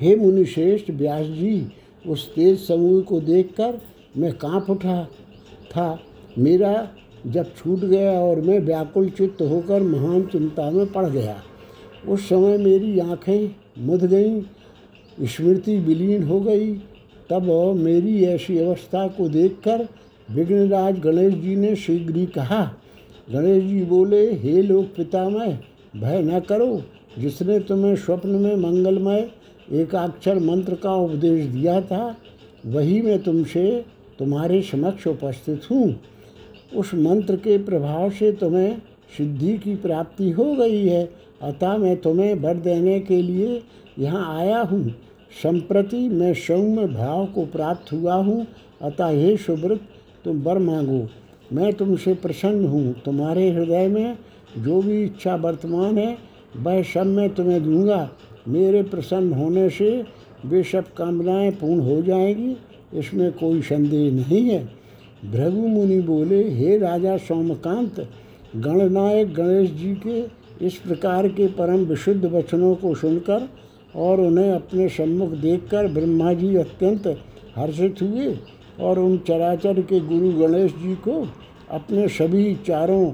हे 0.01 0.15
मुनिश्रेष्ठ 0.17 0.91
व्यास 0.91 1.27
जी, 1.27 1.67
उस 2.05 2.29
तेज 2.35 2.59
समूह 2.61 3.01
को 3.03 3.21
देखकर 3.21 3.81
मैं 4.17 4.33
काँप 4.33 4.71
उठा 4.71 5.03
था। 5.71 5.99
मेरा 6.39 6.89
जब 7.27 7.55
छूट 7.57 7.79
गया 7.81 8.13
और 8.13 8.41
मैं 8.41 8.59
व्याकुल 8.61 9.09
चित्त 9.09 9.43
होकर 9.43 9.83
महान 9.83 10.23
चिंता 10.23 10.71
में 10.71 10.87
पड़ 10.87 11.09
गया, 11.09 11.37
उस 12.09 12.29
समय 12.29 12.59
मेरी 12.59 12.99
आँखें 13.01 13.51
मुद 13.79 14.05
गईं, 14.05 14.43
स्मृति 15.19 15.79
विलीन 15.79 16.23
हो 16.23 16.41
गई। 16.41 16.73
तब 17.31 17.51
मेरी 17.77 18.25
ऐसी 18.25 18.59
अवस्था 18.59 19.07
को 19.09 19.29
देखकर 19.29 19.87
विघ्नराज 20.29 20.99
गणेश 21.01 21.35
जी 21.35 21.55
ने 21.57 21.75
शीघ्र 21.77 22.17
ही 22.17 22.27
कहा 22.27 22.65
गणेश 23.33 23.65
जी 23.65 23.83
बोले, 23.83 24.33
हे 24.33 24.63
लोक 24.63 24.85
पितामह, 24.85 25.59
भय 25.97 26.23
न 26.23 26.41
करो। 26.41 26.83
जिसने 27.19 27.61
तुम्हें 27.61 27.97
स्वप्न 27.97 28.29
में 28.29 28.57
मंगलमय, 28.57 29.31
एकाक्षर 29.73 30.39
मंत्र 30.39 30.75
का 30.75 30.95
उपदेश 30.95 31.47
दिया 31.47 31.81
था, 31.81 32.17
वही 32.67 33.03
मैं 33.03 33.23
तुमसे, 33.23 33.85
तुम्हारे 34.19 34.63
समक्ष 34.63 35.07
उपस्थित 35.07 35.63
हूँ। 35.71 36.01
उस 36.77 36.95
मंत्र 36.95 37.37
के 37.37 37.59
प्रभाव 37.59 38.11
से 38.11 38.33
तुम्हें 38.33 38.79
सिद्धि 39.17 39.59
की 39.59 39.75
प्राप्ति 39.75 40.31
हो 40.31 40.55
गई 40.55 40.87
है। 40.87 41.11
अतः 41.43 41.77
मैं 41.77 41.97
तुम्हें 41.97 42.35
वर 42.35 42.55
देने 42.55 43.01
के 43.01 43.23
लिए 43.23 43.63
यहाँ 43.99 44.39
आया 44.39 44.61
हूँ। 44.61 44.91
संप्रति 45.43 46.09
मैं 46.09 46.35
सौम्य 46.35 46.87
भाव 46.87 47.27
को 47.27 47.47
प्राप्त 47.47 47.93
हुआ 47.93 48.15
हूँ। 48.15 48.47
अतः 48.83 49.07
हे 49.07 49.37
सुब्रत, 49.37 49.81
तुम 50.25 50.43
वर 50.43 50.59
मांगो। 50.59 51.09
मैं 51.55 51.73
तुमसे 51.73 52.15
प्रसन्न 52.15 52.67
हूँ। 52.67 52.95
तुम्हारे 53.05 53.51
हृदय 53.51 53.89
में 53.89 54.17
जो 54.59 54.81
भी 54.83 55.03
इच्छा 55.05 55.35
वर्तमान 55.35 55.99
है, 55.99 56.17
वह 56.57 56.83
सब 56.83 57.07
मैं 57.07 57.29
तुम्हें 57.35 57.63
दूँगा। 57.65 58.09
मेरे 58.49 58.83
प्रसन्न 58.83 59.33
होने 59.33 59.69
से 59.71 60.05
वे 60.45 60.63
सब 60.63 60.93
कामनाएँ 60.95 61.51
पूर्ण 61.51 61.81
हो 61.81 62.03
जाएँगी, 62.03 62.57
इसमें 62.99 63.33
कोई 63.33 63.63
संदेह 63.63 64.13
नहीं 64.13 64.49
है। 64.51 64.65
भृगु 65.25 65.67
मुनि 65.69 66.01
बोले, 66.01 66.43
हे 66.51 66.79
राजा 66.79 67.17
सोमकांत, 67.17 68.01
गणनायक 68.57 69.35
गणेश 69.35 69.71
जी 69.71 69.95
के 70.07 70.23
इस 70.67 70.75
प्रकार 70.77 71.29
के 71.29 71.47
परम 71.49 71.85
विशुद्ध 71.85 72.25
वचनों 72.25 72.75
को 72.75 72.95
सुनकर 72.95 73.49
और 73.95 74.21
उन्हें 74.21 74.51
अपने 74.51 74.89
सम्मुख 74.89 75.31
देखकर 75.31 75.89
ब्रह्मा 75.89 76.33
जी 76.33 76.57
अत्यंत 76.57 77.07
हर्षित 77.57 78.03
हुए। 78.03 78.27
और 78.81 78.99
उन 78.99 79.19
चराचर 79.19 79.81
के 79.81 80.01
गुरु 80.01 80.33
गणेश 80.33 80.73
जी 80.73 80.95
को 80.95 81.29
अपने 81.71 82.09
सभी 82.09 82.55
चारों 82.55 83.13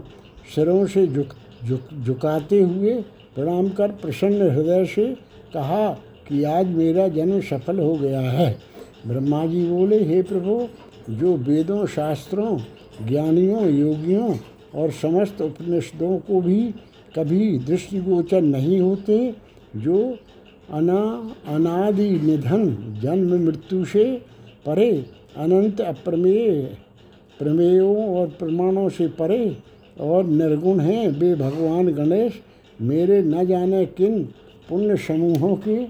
सिरों 0.55 0.87
से 0.87 1.07
झुक 1.07 1.27
झुक, 1.69 1.81
झुकाते 2.05 2.61
हुए 2.61 2.95
प्रणाम 3.35 3.69
कर 3.69 3.91
प्रसन्न 3.91 4.51
हृदय 4.51 4.85
से 4.85 5.07
कहा 5.55 5.89
कि 6.29 6.45
आज 6.45 6.67
मेरा 6.67 7.09
जन्म 7.09 7.41
सफल 7.41 7.79
हो 7.79 7.95
गया 7.95 8.21
है। 8.21 8.59
ब्रह्मा 9.07 9.47
जी 9.47 9.67
बोले, 9.67 10.05
हे 10.05 10.23
प्रभु, 10.23 10.69
जो 11.11 11.37
वेदों, 11.37 11.87
शास्त्रों, 11.87 12.59
ज्ञानियों, 13.07 13.69
योगियों 13.69 14.37
और 14.75 14.91
समस्त 14.91 15.41
उपनिषदों 15.43 16.19
को 16.19 16.41
भी 16.41 16.75
कभी 17.17 17.59
दृष्टिगोचर 17.59 18.43
नहीं 18.43 18.81
होते, 18.81 19.35
जो 19.77 20.17
अना, 20.73 21.35
अनादि 21.47 22.11
निधन, 22.11 22.77
जन्म, 23.03 23.47
मृत्यु 23.47 23.85
से 23.85 24.23
परे 24.67 25.07
अनंत 25.37 25.81
अप्रमेय। 25.81 26.63
प्रमेयों 27.39 28.15
और 28.15 28.27
प्रमाणों 28.39 28.89
से 28.89 29.07
परे 29.11 29.57
और 30.01 30.25
निर्गुण 30.25 30.81
हैं 30.81 31.09
वे 31.11 31.35
भगवान 31.35 31.89
गणेश। 31.89 32.41
मेरे 32.79 33.23
न 33.23 33.47
जाने 33.47 33.85
किन 33.89 34.23
पुण्य 34.69 34.97
समूहों 34.97 35.55
के 35.59 35.85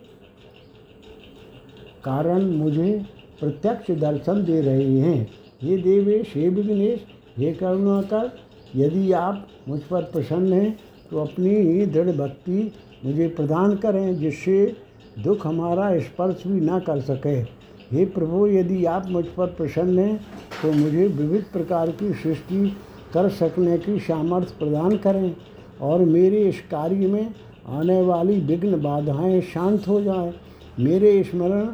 कारण 2.04 2.44
मुझे 2.46 2.92
प्रत्यक्ष 3.40 3.90
दर्शन 3.90 4.44
दे 4.44 4.60
रहे 4.60 4.98
हैं। 4.98 5.28
हे 5.62 5.76
देवेश 5.78 6.32
हे 6.34 6.48
विघ्नेश, 6.48 7.00
हे 7.38 7.52
करुणाकर, 7.52 8.30
यदि 8.76 9.12
आप 9.12 9.46
मुझ 9.68 9.80
पर 9.80 10.02
प्रसन्न 10.02 10.52
हैं 10.52 10.78
तो 11.10 11.18
अपनी 11.18 11.54
ही 11.54 11.86
दृढ़ 11.86 12.10
भक्ति 12.10 12.70
मुझे 13.04 13.28
प्रदान 13.28 13.76
करें, 13.76 14.18
जिससे 14.18 14.76
दुख 15.18 15.46
हमारा 15.46 15.98
स्पर्श 16.00 16.42
भी 16.46 16.60
ना 16.60 16.78
कर 16.80 17.00
सके। 17.02 17.40
हे 17.90 18.04
प्रभु, 18.06 18.46
यदि 18.46 18.84
आप 18.84 19.06
मुझ 19.08 19.24
पर 19.26 19.46
प्रसन्न 19.48 19.98
हैं 19.98 20.16
तो 20.62 20.72
मुझे 20.72 21.06
विविध 21.08 21.44
प्रकार 21.52 21.90
की 21.92 22.12
सृष्टि 22.14 22.66
कर 23.14 23.28
सकने 23.28 23.78
की 23.78 23.98
सामर्थ्य 24.00 24.54
प्रदान 24.58 24.96
करें 24.96 25.34
और 25.80 26.04
मेरे 26.06 26.42
इस 26.48 26.60
कार्य 26.70 27.06
में 27.06 27.34
आने 27.68 28.00
वाली 28.02 28.38
विघ्न 28.40 28.80
बाधाएँ 28.82 29.40
शांत 29.44 29.88
हो 29.88 30.00
जाएँ। 30.00 30.32
मेरे 30.80 31.22
स्मरण 31.24 31.64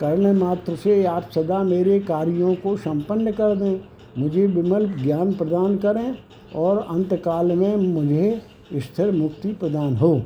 करने 0.00 0.32
मात्र 0.32 0.76
से 0.76 1.04
आप 1.06 1.28
सदा 1.34 1.62
मेरे 1.62 1.98
कार्यों 2.00 2.54
को 2.54 2.76
संपन्न 2.76 3.32
कर 3.32 3.54
दें। 3.56 3.80
मुझे 4.18 4.46
विमल 4.46 4.86
ज्ञान 4.94 5.32
प्रदान 5.32 5.76
करें 5.76 6.16
और 6.54 6.78
अंतकाल 6.90 7.52
में 7.52 7.76
मुझे 7.76 8.40
स्थिर 8.74 9.10
मुक्ति 9.10 9.52
प्रदान 9.52 9.96
हो। 9.96 10.20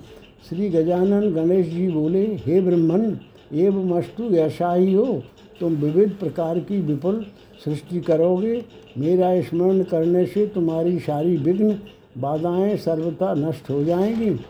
श्री 0.49 0.69
गजानन 0.69 1.31
गणेश 1.33 1.67
जी 1.67 1.89
बोले, 1.89 2.25
हे 2.37 2.61
ब्रह्मन 2.61 3.11
एवं 3.53 3.85
मस्तु 3.85 4.25
ऐसा 4.25 4.75
ही 4.75 4.93
हो 4.95 5.23
तुम 5.61 5.73
विविध 5.73 6.11
प्रकार 6.11 6.59
की 6.59 6.81
विपुल 6.81 7.27
सृष्टि 7.65 8.01
करोगे। 8.01 8.65
मेरा 8.99 9.41
स्मरण 9.41 9.83
करने 9.83 10.27
से 10.27 10.47
तुम्हारी 10.47 10.99
सारी 10.99 11.37
विघ्न 11.37 11.79
बाधाएँ 12.19 12.77
सर्वथा 12.77 13.35
नष्ट 13.35 13.71
हो 13.71 13.85
जाएँगी। 13.85 14.41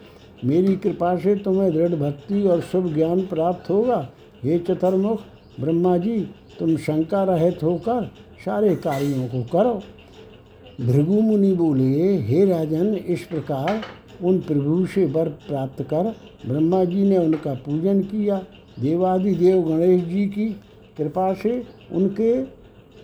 मेरी 0.44 0.76
कृपा 0.76 1.16
से 1.16 1.34
तुम्हें 1.34 1.72
दृढ़ 1.72 1.94
भक्ति 1.94 2.42
और 2.42 2.60
शुभ 2.60 2.94
ज्ञान 2.94 3.20
प्राप्त 3.20 3.70
होगा। 3.70 4.08
हे 4.44 4.58
चतुर्मुख, 4.58 5.20
ब्रह्मा 5.60 5.96
जी, 5.96 6.20
तुम 6.58 6.76
शंका 6.76 7.24
रहित 7.24 7.62
होकर 7.62 8.10
सारे 8.44 8.76
कार्यों 8.76 9.26
को 9.28 9.42
करो। 9.42 9.82
भृगु 10.86 11.20
मुनि 11.20 11.52
बोले, 11.52 12.16
हे 12.16 12.44
राजन, 12.44 12.94
इस 12.94 13.22
प्रकार 13.22 13.82
उन 14.22 14.38
प्रभु 14.38 14.86
से 14.86 15.06
वर 15.06 15.28
प्राप्त 15.28 15.82
कर। 15.82 16.14
ब्रह्मा 16.46 16.84
जी 16.84 17.02
ने 17.04 17.18
उनका 17.18 17.54
पूजन 17.54 18.02
किया। 18.02 18.42
देवादि 18.82 19.34
देव 19.34 19.62
गणेश 19.62 20.04
जी 20.04 20.26
की 20.26 20.46
कृपा 20.98 21.32
से 21.34 21.64
उनके 21.92 22.42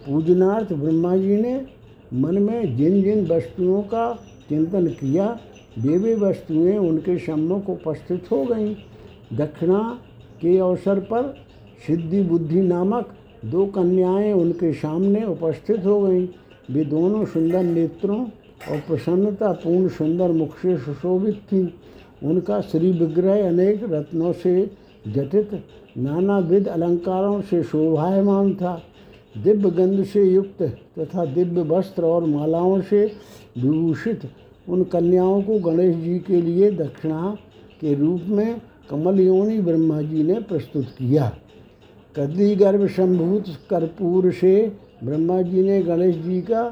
पूजनार्थ 0.07 0.73
ब्रह्मा 0.73 1.17
जी 1.17 1.37
ने 1.37 1.67
मन 2.15 2.39
में 2.39 2.77
जिन 2.77 3.03
जिन 3.03 3.27
वस्तुओं 3.27 3.83
का 3.83 4.13
चिंतन 4.49 4.87
किया, 4.87 5.41
वे 5.79 5.99
वे 5.99 6.15
वस्तुएँ 6.15 6.79
उनके 6.79 7.19
सम्मुख 7.19 7.71
उपस्थित 7.71 8.31
हो 8.31 8.45
गईं। 8.45 8.75
दक्षिणा 9.37 9.99
के 10.41 10.59
अवसर 10.59 11.01
पर 11.01 11.35
सिद्धि 11.87 12.23
बुद्धि 12.23 12.61
नामक 12.61 13.15
दो 13.45 13.67
कन्याएँ 13.67 14.33
उनके 14.33 14.73
सामने 14.73 15.25
उपस्थित 15.25 15.87
हो 15.87 16.01
गईं। 16.01 16.29
वे 16.71 16.85
दोनों 16.85 17.25
सुंदर 17.25 17.63
नेत्रों 17.63 18.25
और 18.71 18.79
प्रसन्नता 18.79 19.53
पूर्ण 19.53 19.89
सुंदर 19.89 20.33
मुख 20.33 20.57
से 20.57 20.77
सुशोभित 20.79 21.35
थी। 21.35 21.75
उनका 22.25 22.61
श्री 22.61 22.91
विग्रह 22.93 23.49
अनेक 23.49 23.81
रत्नों 23.85 24.33
से 24.33 24.71
जटित 25.07 25.51
नानाविध 25.97 26.69
अलंकारों 26.69 27.41
से 27.41 27.63
शोभायमान 27.63 28.55
था। 28.55 28.81
दिव्य 29.37 29.71
गंध 29.71 30.05
से 30.05 30.23
युक्त 30.25 30.63
तथा 30.99 31.25
दिव्य 31.25 31.63
वस्त्र 31.69 32.05
और 32.05 32.25
मालाओं 32.25 32.81
से 32.81 33.05
विभूषित 33.59 34.29
उन 34.69 34.85
कन्याओं 34.85 35.43
को 35.43 35.59
गणेश 35.61 35.97
जी 35.97 36.19
के 36.19 36.41
लिए 36.43 36.71
दक्षिणा 36.71 37.37
के 37.81 37.95
रूप 37.95 38.23
में 38.29 38.61
कमल 38.91 39.21
योनि 39.21 39.59
ब्रह्मा 39.61 40.01
जी 40.03 40.23
ने 40.23 40.41
प्रस्तुत 40.41 40.87
किया। 40.99 41.31
कदली 42.17 42.55
गर्भ 42.57 42.87
संभूत 42.87 43.45
कर्पूर 43.71 44.31
से 44.33 44.55
ब्रह्मा 45.05 45.41
जी 45.43 45.63
ने 45.63 45.81
गणेश 45.83 46.17
जी 46.17 46.41
का 46.41 46.63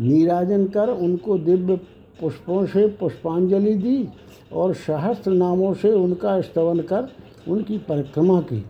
नीराजन 0.00 0.64
कर 0.66 0.88
उनको 0.88 1.38
दिव्य 1.38 1.76
पुष्पों 2.20 2.64
से 2.66 2.86
पुष्पांजलि 3.00 3.74
दी 3.74 4.08
और 4.52 4.74
सहस्त्र 4.74 5.32
नामों 5.32 5.72
से 5.74 5.92
उनका 5.92 6.40
स्तवन 6.40 6.80
कर 6.82 7.08
उनकी 7.48 7.78
परिक्रमा 7.78 8.40
की। 8.40 8.64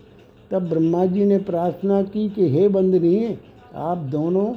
तब 0.50 0.68
ब्रह्मा 0.68 1.06
जी 1.06 1.24
ने 1.24 1.38
प्रार्थना 1.38 2.02
की 2.02 2.28
कि, 2.28 2.48
हे 2.48 2.68
बंदनीय 2.68 3.38
आप 3.74 3.98
दोनों 3.98 4.54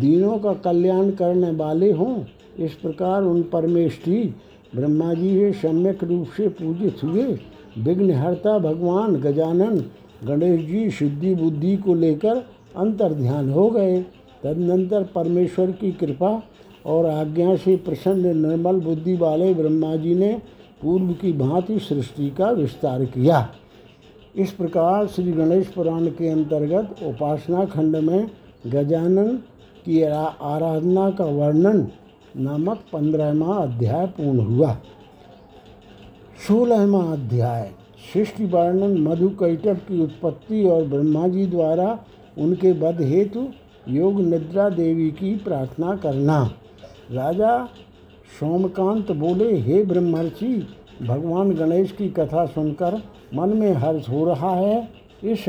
दीनों 0.00 0.38
का 0.38 0.54
कल्याण 0.54 1.10
करने 1.10 1.50
वाले 1.50 1.92
हों। 1.92 2.24
इस 2.58 2.74
प्रकार 2.74 3.22
उन 3.22 3.42
परमेष्ठी 3.42 4.34
ब्रह्मा 4.74 5.14
जी 5.14 5.38
से 5.38 5.52
सम्यक 5.52 6.04
रूप 6.04 6.26
से 6.36 6.48
पूजित 6.48 6.96
हुए। 7.04 7.38
विघ्नहर्ता 7.78 8.58
भगवान 8.58 9.16
गजानन 9.16 9.84
गणेश 10.24 10.60
जी 10.60 10.90
शुद्धि 10.90 11.34
बुद्धि 11.34 11.76
को 11.76 11.94
लेकर 11.94 12.36
अंतर 12.76 13.12
ध्यान 13.12 13.50
हो 13.50 13.70
गए। 13.70 14.04
तदनंतर 14.44 15.02
परमेश्वर 15.02 15.70
की 15.70 15.92
कृपा 15.92 16.42
और 16.86 17.06
आज्ञा 17.06 17.56
से 17.56 17.76
प्रसन्न 17.76 18.46
निर्मल 18.46 18.80
बुद्धि 18.80 19.16
वाले 19.16 19.54
ब्रह्मा 19.54 19.96
जी 19.96 20.14
ने 20.14 20.42
पूर्व 20.80 21.12
की 21.12 21.32
भांति 21.32 21.78
सृष्टि 21.78 22.28
का 22.30 22.50
विस्तार 22.50 23.04
किया। 23.04 23.48
इस 24.36 24.50
प्रकार 24.50 25.06
श्री 25.06 25.32
गणेश 25.32 25.66
पुराण 25.66 26.06
के 26.08 26.28
अंतर्गत 26.28 27.02
उपासना 27.02 27.64
खंड 27.64 27.96
में 27.96 28.30
गजानन 28.66 29.36
की 29.84 30.02
आराधना 30.02 31.10
का 31.10 31.24
वर्णन 31.24 31.86
नामक 32.36 32.84
पंद्रहवा 32.92 33.56
अध्याय 33.56 34.06
पूर्ण 34.06 34.40
हुआ। 34.40 34.72
सोलहवा 36.46 37.02
अध्याय, 37.12 37.70
सृष्टि 38.12 38.44
वर्णन 38.44 38.96
मधु 38.98 39.28
कैटभ 39.28 39.76
की 39.78 40.02
उत्पत्ति 40.02 40.64
और 40.64 40.84
ब्रह्मा 40.84 41.28
जी 41.28 41.46
द्वारा 41.46 41.98
उनके 42.38 42.72
वध 42.72 43.00
हेतु 43.02 43.46
योग 43.88 44.20
निद्रा 44.20 44.68
देवी 44.68 45.10
की 45.10 45.34
प्रार्थना 45.36 45.96
करना। 45.96 46.42
राजा 47.10 47.56
सोमकांत 48.40 49.12
बोले, 49.12 49.58
हे 49.58 49.84
ब्रह्मर्षि, 49.84 50.66
भगवान 51.02 51.50
गणेश 51.50 51.92
की 51.92 52.08
कथा 52.08 52.46
सुनकर 52.46 53.02
मन 53.34 53.48
में 53.48 53.72
हर्ष 53.72 54.08
हो 54.08 54.24
रहा 54.24 54.50
है। 54.50 54.88
इस 55.24 55.44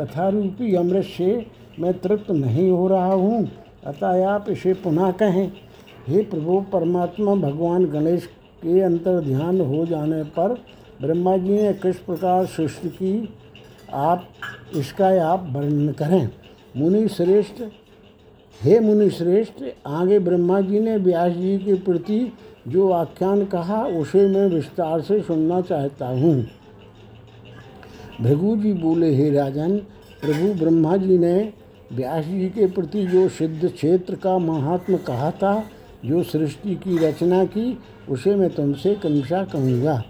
कथा 0.00 0.28
रूपी 0.28 0.74
अमृत 0.74 1.04
से 1.04 1.46
मैं 1.80 1.98
तृप्त 1.98 2.30
नहीं 2.30 2.70
हो 2.70 2.88
रहा 2.88 3.12
हूँ। 3.12 3.48
अतः 3.86 4.28
आप 4.28 4.46
इसे 4.48 4.74
पुनः 4.74 5.10
कहें। 5.12 5.52
हे 6.08 6.22
प्रभु, 6.22 6.64
परमात्मा 6.72 7.34
भगवान 7.34 7.84
गणेश 7.84 8.26
के 8.62 8.80
अंतर 8.80 9.20
ध्यान 9.20 9.60
हो 9.60 9.86
जाने 9.86 10.22
पर 10.22 10.48
ब्रह्मा 11.02 11.36
जी 11.36 11.52
ने 11.52 11.72
किस 11.72 11.96
प्रकार 11.96 12.46
सृष्टि 12.46 12.88
की, 12.88 13.28
आप, 13.94 14.24
इसका 14.76 15.30
आप 15.30 15.48
वर्णन 15.52 15.92
करें। 15.92 16.28
मुनि 16.76 17.08
श्रेष्ठ 17.08 17.62
हे 18.64 18.78
मुनि 18.80 19.10
श्रेष्ठ 19.10 19.62
आगे 19.86 20.18
ब्रह्मा 20.18 20.60
जी 20.60 20.80
ने 20.80 20.96
व्यास 20.96 21.32
जी 21.32 21.56
के 21.58 21.74
प्रति 21.74 22.32
जो 22.68 22.90
आख्यान 22.90 23.44
कहा, 23.44 23.82
उसे 23.84 24.26
मैं 24.26 24.46
विस्तार 24.46 25.00
से 25.00 25.20
सुनना 25.20 25.60
चाहता 25.60 26.06
हूँ। 26.06 26.34
भृगु 28.20 28.56
जी 28.56 28.72
बोले, 28.72 29.14
हे 29.14 29.30
राजन, 29.30 29.76
प्रभु 30.22 30.52
ब्रह्मा 30.54 30.96
जी 30.96 31.18
ने 31.18 31.52
व्यास 31.92 32.24
जी 32.24 32.48
के 32.48 32.66
प्रति 32.66 33.06
जो 33.06 33.28
सिद्ध 33.28 33.68
क्षेत्र 33.68 34.14
का 34.14 34.38
महात्म 34.38 34.96
कहा 34.96 35.30
था, 35.30 35.64
जो 36.04 36.22
सृष्टि 36.22 36.74
की 36.74 36.98
रचना 36.98 37.44
की, 37.44 37.78
उसे 38.08 38.34
मैं 38.34 38.50
तुमसे 38.50 38.94
क्रमशः 38.94 39.44
कहूँगा। 39.44 40.02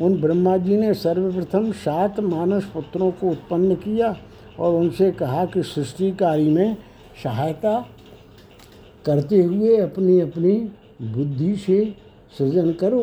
उन 0.00 0.20
ब्रह्मा 0.20 0.56
जी 0.56 0.76
ने 0.76 0.92
सर्वप्रथम 0.94 1.72
सात 1.72 2.20
मानस 2.20 2.64
पुत्रों 2.64 3.10
को 3.10 3.30
उत्पन्न 3.30 3.74
किया 3.74 4.16
और 4.58 4.74
उनसे 4.74 5.10
कहा 5.12 5.44
कि 5.44 5.62
सृष्टि 5.62 6.10
कार्य 6.12 6.50
में 6.50 6.76
सहायता 7.24 7.78
करते 9.04 9.42
हुए 9.42 9.76
अपनी 9.76 10.20
अपनी 10.20 10.52
बुद्धि 11.02 11.54
से 11.56 11.84
सृजन 12.38 12.72
करो। 12.72 13.00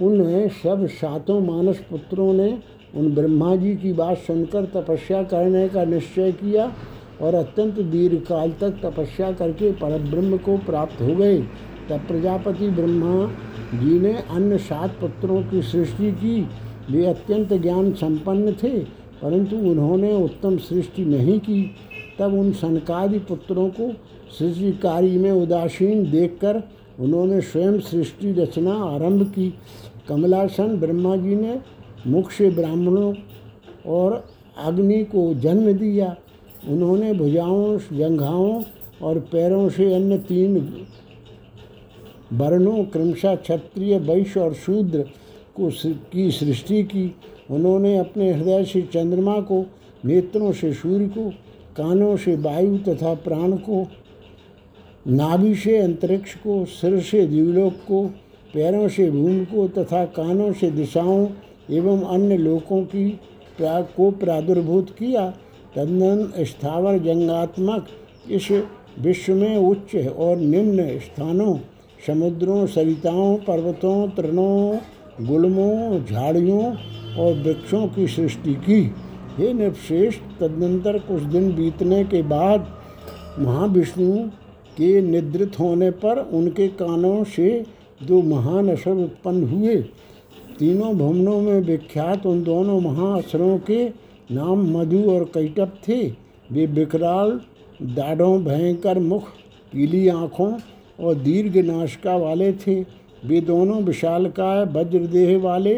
उन 0.00 0.48
सब 0.54 0.86
सातों 0.86 1.40
मानस 1.40 1.78
पुत्रों 1.90 2.32
ने 2.32 2.58
उन 2.96 3.14
ब्रह्मा 3.14 3.54
जी 3.56 3.74
की 3.76 3.92
बात 3.92 4.18
सुनकर 4.18 4.64
तपस्या 4.64 5.22
करने 5.22 5.68
का 5.68 5.84
निश्चय 5.84 6.32
किया 6.32 6.72
और 7.22 7.34
अत्यंत 7.34 7.80
दीर्घ 7.80 8.18
काल 8.22 8.50
तक 8.50 8.80
तपस्या 8.84 9.30
करके 9.32 9.72
परब्रह्म 9.72 10.36
को 10.36 10.56
प्राप्त 10.56 11.00
हो 11.02 11.14
गए। 11.16 11.38
तब 11.88 12.06
प्रजापति 12.08 12.68
ब्रह्मा 12.68 13.26
जी 13.74 13.98
ने 13.98 14.12
अन्य 14.30 14.58
सात 14.58 14.90
पुत्रों 14.90 15.42
की 15.42 15.62
सृष्टि 15.62 16.12
की। 16.12 16.40
वे 16.90 17.04
अत्यंत 17.06 17.52
ज्ञान 17.52 17.92
संपन्न 17.92 18.52
थे, 18.52 18.78
परंतु 19.22 19.56
उन्होंने 19.56 20.12
उत्तम 20.24 20.56
सृष्टि 20.58 21.04
नहीं 21.04 21.38
की। 21.40 21.62
तब 22.18 22.34
उन 22.34 22.52
सनकादि 22.52 23.18
पुत्रों 23.18 23.68
को 23.70 23.92
सृष्टि 24.30 24.72
कार्य 24.72 25.18
में 25.18 25.30
उदासीन 25.32 26.10
देखकर 26.10 26.62
उन्होंने 27.00 27.40
स्वयं 27.40 27.78
सृष्टि 27.80 28.32
रचना 28.32 28.74
आरंभ 28.74 29.22
की। 29.22 29.54
कमलासन 30.08 30.76
ब्रह्मा 30.80 31.16
जी 31.16 31.36
ने 31.36 31.60
मुख 32.06 32.30
से 32.30 32.50
ब्राह्मणों 32.50 33.14
और 33.86 34.24
अग्नि 34.64 35.04
को 35.04 35.34
जन्म 35.34 35.72
दिया। 35.72 36.16
उन्होंने 36.68 37.12
भुजाओं, 37.12 37.78
जंघाओं 37.78 38.62
और 39.02 39.18
पैरों 39.18 39.68
से 39.68 39.94
अन्य 39.94 40.18
तीन 40.18 40.86
वर्णों, 42.32 42.84
क्रमशः 42.84 43.34
क्षत्रिय, 43.34 43.98
वैश्य 43.98 44.40
और 44.40 44.54
शूद्र 44.54 45.04
को 45.56 45.70
की 46.12 46.30
सृष्टि 46.30 46.82
की। 46.82 47.14
उन्होंने 47.50 47.98
अपने 47.98 48.32
हृदय 48.32 48.64
से 48.64 48.82
चंद्रमा 48.82 49.40
को, 49.40 49.64
नेत्रों 50.04 50.52
से 50.52 50.72
सूर्य 50.72 51.06
को, 51.08 51.30
कानों 51.76 52.16
से 52.16 52.36
वायु 52.36 52.78
तथा 52.78 53.14
प्राण 53.14 53.52
को 53.52 53.86
नाभि 55.08 55.54
से 55.54 55.78
अंतरिक्ष 55.78 56.34
को, 56.34 56.64
सिर 56.64 57.00
से 57.00 57.26
दिवलोक 57.26 57.72
को, 57.88 58.04
पैरों 58.54 58.88
से 58.88 59.10
भूमि 59.10 59.44
को 59.44 59.68
तथा 59.68 60.04
कानों 60.04 60.52
से 60.52 60.70
दिशाओं 60.70 61.26
एवं 61.70 62.02
अन्य 62.02 62.36
लोकों 62.36 62.82
की 62.82 63.08
प्रा, 63.58 63.80
को 63.80 64.10
प्रादुर्भूत 64.10 64.90
किया 64.90 65.30
तदन 65.76 66.32
स्थावर 66.44 66.98
जंगात्मक 66.98 67.86
इस 68.30 68.50
विश्व 68.98 69.34
में 69.34 69.56
उच्च 69.56 69.96
और 69.96 70.36
निम्न 70.36 70.98
स्थानों, 70.98 71.58
समुद्रों, 72.06 72.66
सरिताओं, 72.66 73.36
पर्वतों 73.36 74.08
तृणों 74.08 74.78
गुलमों, 75.26 76.04
झाड़ियों 76.04 76.64
और 77.16 77.42
वृक्षों 77.42 77.86
की 77.88 78.06
सृष्टि 78.06 78.54
की। 78.54 78.80
हे 79.38 79.52
नृपश्रेष्ठ, 79.52 80.20
तदनंतर 80.40 80.98
कुछ 80.98 81.22
दिन 81.22 81.52
बीतने 81.52 82.04
के 82.04 82.22
बाद 82.22 82.66
महाविष्णु 83.38 84.28
के 84.78 85.00
निद्रित 85.02 85.58
होने 85.58 85.90
पर 86.00 86.18
उनके 86.32 86.68
कानों 86.76 87.22
से 87.26 87.48
दो 88.00 88.20
महान 88.24 88.68
असर 88.68 88.90
उत्पन्न 88.94 89.48
हुए, 89.48 89.76
तीनों 90.58 90.92
भवनों 90.98 91.40
में 91.40 91.60
विख्यात 91.62 92.26
उन 92.26 92.42
दोनों 92.42 92.80
महाअसरों 92.80 93.58
के 93.60 93.84
नाम 94.30 94.66
मधु 94.72 95.02
और 95.10 95.24
कैटप 95.34 95.72
थे। 95.88 96.00
वे 96.50 96.66
विकराल 96.68 97.40
दाढ़ों 97.94 98.42
भयंकर 98.44 98.98
मुख, 98.98 99.28
पीली 99.72 100.06
आँखों 100.08 100.52
और 100.98 101.14
दीर्घ 101.16 101.56
नाशिका 101.56 102.16
वाले 102.16 102.52
थे। 102.56 102.80
वे 103.24 103.40
दोनों 103.40 103.82
विशालकाय 103.82 104.64
वज्रदेह 104.74 105.38
वाले 105.38 105.74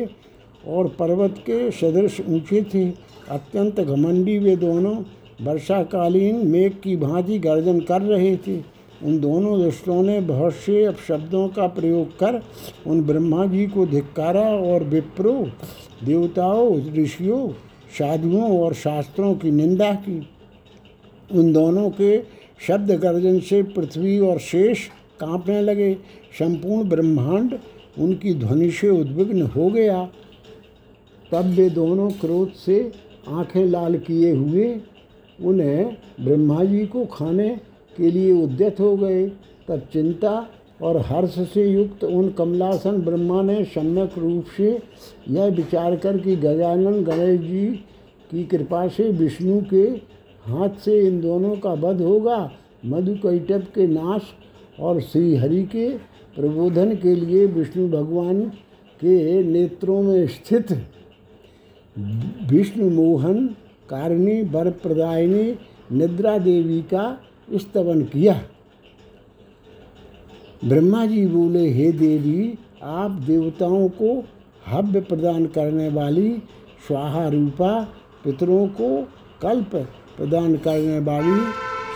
और 0.68 0.88
पर्वत 0.98 1.34
के 1.40 1.70
सदृश 1.70 2.20
ऊँचे 2.20 2.62
थे। 2.74 2.84
अत्यंत 3.30 3.80
घमंडी 3.80 4.38
वे 4.38 4.56
दोनों 4.56 4.94
वर्षाकालीन 5.42 6.46
मेघ 6.46 6.72
की 6.74 6.96
भांति 6.96 7.38
गर्जन 7.38 7.80
कर 7.80 8.02
रहे 8.02 8.36
थे। 8.36 8.56
उन 9.04 9.18
दोनों 9.20 9.62
दुष्टों 9.62 10.02
ने 10.02 10.20
बहुत 10.20 10.54
से 10.54 10.84
अपशब्दों 10.84 11.48
का 11.48 11.66
प्रयोग 11.66 12.18
कर 12.18 12.42
उन 12.86 13.02
ब्रह्मा 13.02 13.46
जी 13.46 13.66
को 13.66 13.86
धिक्कारा 13.86 14.40
और 14.40 14.84
विप्रो, 14.84 15.32
देवताओं, 16.04 16.80
ऋषियों, 16.94 17.48
साधुओं 17.98 18.60
और 18.60 18.74
शास्त्रों 18.74 19.34
की 19.34 19.50
निंदा 19.50 19.92
की। 19.94 20.28
उन 21.34 21.52
दोनों 21.52 21.90
के 21.90 22.22
शब्द 22.66 22.90
गर्जन 22.90 23.40
से 23.40 23.62
पृथ्वी 23.62 24.18
और 24.18 24.38
शेष 24.38 24.86
कांपने 25.20 25.62
लगे। 25.62 25.94
संपूर्ण 26.38 26.88
ब्रह्मांड 26.88 27.58
उनकी 27.98 28.34
ध्वनि 28.34 28.70
से 28.70 28.88
उद्विग्न 28.88 29.42
हो 29.42 29.70
गया। 29.70 30.08
तब 31.32 31.44
वे 31.44 31.70
दोनों 31.70 32.10
क्रोध 32.10 32.52
से 32.52 32.92
आँखें 33.28 33.64
लाल 33.64 33.98
किए 33.98 34.32
हुए 34.32 34.80
उन्हें 35.38 35.96
ब्रह्मा 36.20 36.64
जी 36.64 36.86
को 36.86 37.04
खाने 37.04 37.48
के 37.96 38.10
लिए 38.10 38.32
उद्यत 38.32 38.80
हो 38.80 38.96
गए, 38.96 39.26
तब 39.68 39.82
चिंता 39.92 40.48
और 40.82 40.96
हर्ष 40.96 41.38
से 41.54 41.70
युक्त 41.70 42.04
उन 42.04 42.28
कमलासन 42.30 43.02
ब्रह्मा 43.02 43.42
ने 43.42 43.64
सम्यक 43.64 44.18
रूप 44.18 44.44
से 44.56 44.82
यह 45.28 45.46
विचार 45.46 45.96
कर 45.96 46.18
कि 46.18 46.36
गजानन 46.36 47.02
गणेश 47.04 47.40
जी 47.40 47.66
की 48.30 48.44
कृपा 48.44 48.88
से 48.88 49.10
विष्णु 49.10 49.60
के 49.74 49.82
हाथ 50.44 50.70
से 50.84 51.00
इन 51.06 51.20
दोनों 51.20 51.56
का 51.56 51.72
वध 51.72 52.00
होगा 52.00 52.52
मधु 52.86 53.14
कैटभ 53.14 53.66
के 53.74 53.86
नाश 53.86 54.22
और 54.80 55.00
श्री 55.00 55.36
हरि 55.36 55.62
के 55.62 55.88
प्रबोधन 56.36 56.94
के 56.94 57.14
लिए 57.14 57.46
विष्णु 57.46 57.88
भगवान 57.88 58.42
के 59.00 59.42
नेत्रों 59.42 60.02
में 60.02 60.26
स्थित 60.26 60.72
विष्णु 62.50 62.90
मोहन, 62.90 63.46
कारिणी 63.88 64.42
वर 64.42 64.70
प्रदायिनी 64.70 65.54
निद्रा 65.92 66.38
देवी 66.38 66.80
का 66.82 67.20
स्तवन 67.54 68.02
किया। 68.02 68.42
ब्रह्मा 70.64 71.06
जी 71.06 71.26
बोले, 71.26 71.70
हे 71.70 71.92
देवी, 71.92 72.58
आप 72.82 73.10
देवताओं 73.10 73.88
को 73.88 74.24
हव्य 74.68 75.00
प्रदान 75.00 75.46
करने 75.46 75.88
वाली 75.88 76.42
स्वाहा 76.86 77.28
रूपा 77.28 77.88
पितरों 78.24 78.66
को 78.66 79.08
कल्प 79.42 79.74
प्रदान 80.16 80.56
करने 80.56 80.98
वाली 80.98 81.40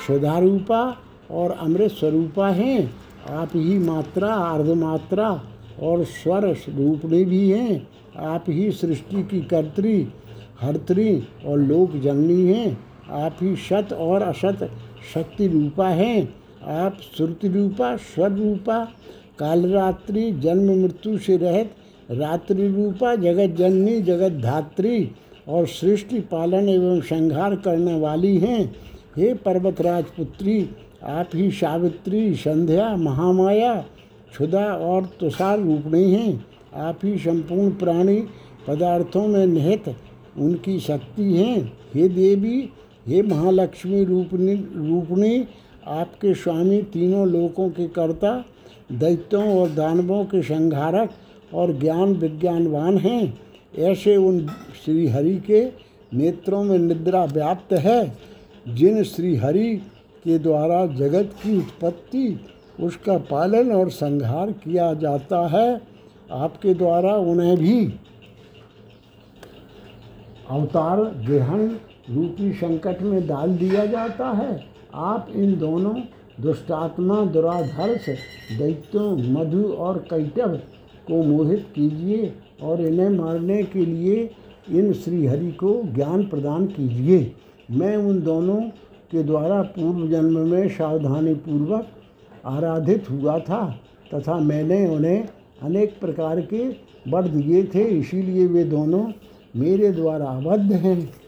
सुधा 0.06 0.38
रूपा 0.38 0.98
और 1.30 1.50
अमृत 1.50 1.90
स्वरूपा 1.90 2.48
हैं। 2.48 2.94
आप 3.30 3.50
ही 3.54 3.78
मात्रा, 3.78 4.34
अर्धमात्रा 4.34 5.42
और 5.82 6.04
स्वर 6.04 6.46
रूपणी 6.68 7.24
भी 7.24 7.50
हैं। 7.50 7.88
आप 8.16 8.44
ही 8.48 8.70
सृष्टि 8.72 9.22
की 9.22 9.40
कर्त्री, 9.40 10.08
हरत्री 10.60 11.24
और 11.46 11.58
लोक 11.58 11.96
जननी 11.96 12.46
हैं। 12.46 12.84
आप 13.10 13.36
ही 13.42 13.56
सत 13.56 13.92
और 13.92 14.22
असत 14.22 14.70
शक्ति 15.12 15.46
रूपा 15.46 15.88
हैं। 15.88 16.34
आप 16.68 16.98
श्रुति 17.16 17.48
रूपा 17.48 17.96
स्वर 17.96 18.30
रूपा 18.30 18.84
कालरात्रि 19.38 20.30
जन्म 20.32 20.82
मृत्यु 20.82 21.18
से 21.18 21.36
रहित 21.36 21.74
रात्रि 22.10 22.68
रूपा 22.68 23.14
जगत 23.16 23.56
जननी 23.56 24.00
जगत 24.02 24.32
धात्री 24.32 25.10
और 25.48 25.66
सृष्टि 25.66 26.20
पालन 26.20 26.68
एवं 26.68 27.00
संहार 27.00 27.56
करने 27.56 27.98
वाली 28.00 28.36
हैं। 28.38 28.64
हे 29.16 29.34
पर्वतराज 29.34 30.04
पुत्री 30.04 30.68
आप 31.04 31.30
ही 31.34 31.50
सावित्री, 31.50 32.34
संध्या, 32.34 32.96
महामाया 32.96 33.74
क्षुदा 34.30 34.64
और 34.64 35.04
तुषार 35.20 35.60
रूपणी 35.60 36.12
हैं। 36.12 36.44
आप 36.74 37.00
ही 37.04 37.16
संपूर्ण 37.18 37.70
प्राणी 37.70 38.16
पदार्थों 38.66 39.26
में 39.26 39.46
निहित 39.46 39.94
उनकी 40.36 40.78
शक्ति 40.80 41.22
हैं। 41.22 41.72
हे 41.94 42.08
देवी 42.08 42.68
हे 43.08 43.22
महालक्ष्मी 43.22 44.04
रूपनी 44.04 44.54
रूपणी 44.88 45.46
आपके 45.86 46.34
स्वामी 46.34 46.82
तीनों 46.82 47.26
लोकों 47.28 47.68
के 47.70 47.86
कर्ता, 47.88 48.44
दैत्यों 48.92 49.60
और 49.60 49.70
दानवों 49.70 50.24
के 50.24 50.42
संहारक 50.42 51.10
और 51.54 51.72
ज्ञान 51.72 52.12
विज्ञानवान 52.12 52.98
हैं। 52.98 53.38
ऐसे 53.78 54.16
उन 54.16 54.46
श्री 54.84 55.06
हरि 55.06 55.36
के 55.36 55.64
नेत्रों 56.14 56.64
में 56.64 56.78
निद्रा 56.78 57.24
व्याप्त 57.24 57.72
है, 57.72 58.16
जिन 58.68 59.02
श्री 59.02 59.36
हरि 59.36 59.76
के 60.24 60.38
द्वारा 60.38 60.86
जगत 60.86 61.34
की 61.42 61.56
उत्पत्ति, 61.58 62.40
उसका 62.80 63.18
पालन 63.18 63.72
और 63.72 63.90
संहार 63.90 64.52
किया 64.52 64.94
जाता 64.94 65.46
है। 65.48 65.80
आपके 66.32 66.74
द्वारा 66.74 67.16
उन्हें 67.16 67.56
भी 67.56 67.94
अवतार 70.50 71.00
ग्रहण 71.26 71.68
रूपी 72.10 72.52
संकट 72.52 73.02
में 73.02 73.26
डाल 73.26 73.56
दिया 73.56 73.84
जाता 73.86 74.30
है। 74.32 74.64
आप 74.94 75.28
इन 75.34 75.56
दोनों 75.58 75.94
दुष्टात्मा, 76.40 77.24
दुराधर्ष, 77.24 78.08
दैत्यों, 78.58 79.16
मधु 79.32 79.62
और 79.64 79.98
कैटव 80.10 80.56
को 81.08 81.22
मोहित 81.22 81.66
कीजिए 81.74 82.32
और 82.62 82.80
इन्हें 82.80 83.08
मारने 83.10 83.62
के 83.62 83.84
लिए 83.86 84.30
इन 84.70 84.92
श्रीहरि 84.92 85.50
को 85.52 85.80
ज्ञान 85.94 86.24
प्रदान 86.24 86.66
कीजिए। 86.66 87.32
मैं 87.70 87.96
उन 87.96 88.20
दोनों 88.22 88.60
के 89.10 89.22
द्वारा 89.22 89.62
पूर्व 89.62 90.08
जन्म 90.10 90.38
में 90.48 90.68
सावधानी 90.68 91.34
पूर्वक 91.34 91.86
आराधित 92.46 93.10
हुआ 93.10 93.38
था 93.38 93.64
तथा 94.14 94.38
मैंने 94.40 94.86
उन्हें 94.86 95.28
अनेक 95.62 95.98
प्रकार 96.00 96.40
के 96.42 96.68
वर 97.10 97.28
दिए 97.28 97.64
थे, 97.64 97.82
इसीलिए 97.82 98.46
वे 98.46 98.64
दोनों 98.64 99.06
मेरे 99.56 99.90
द्वारा 99.92 100.26
अबद्ध 100.26 100.72
हैं। 100.72 101.23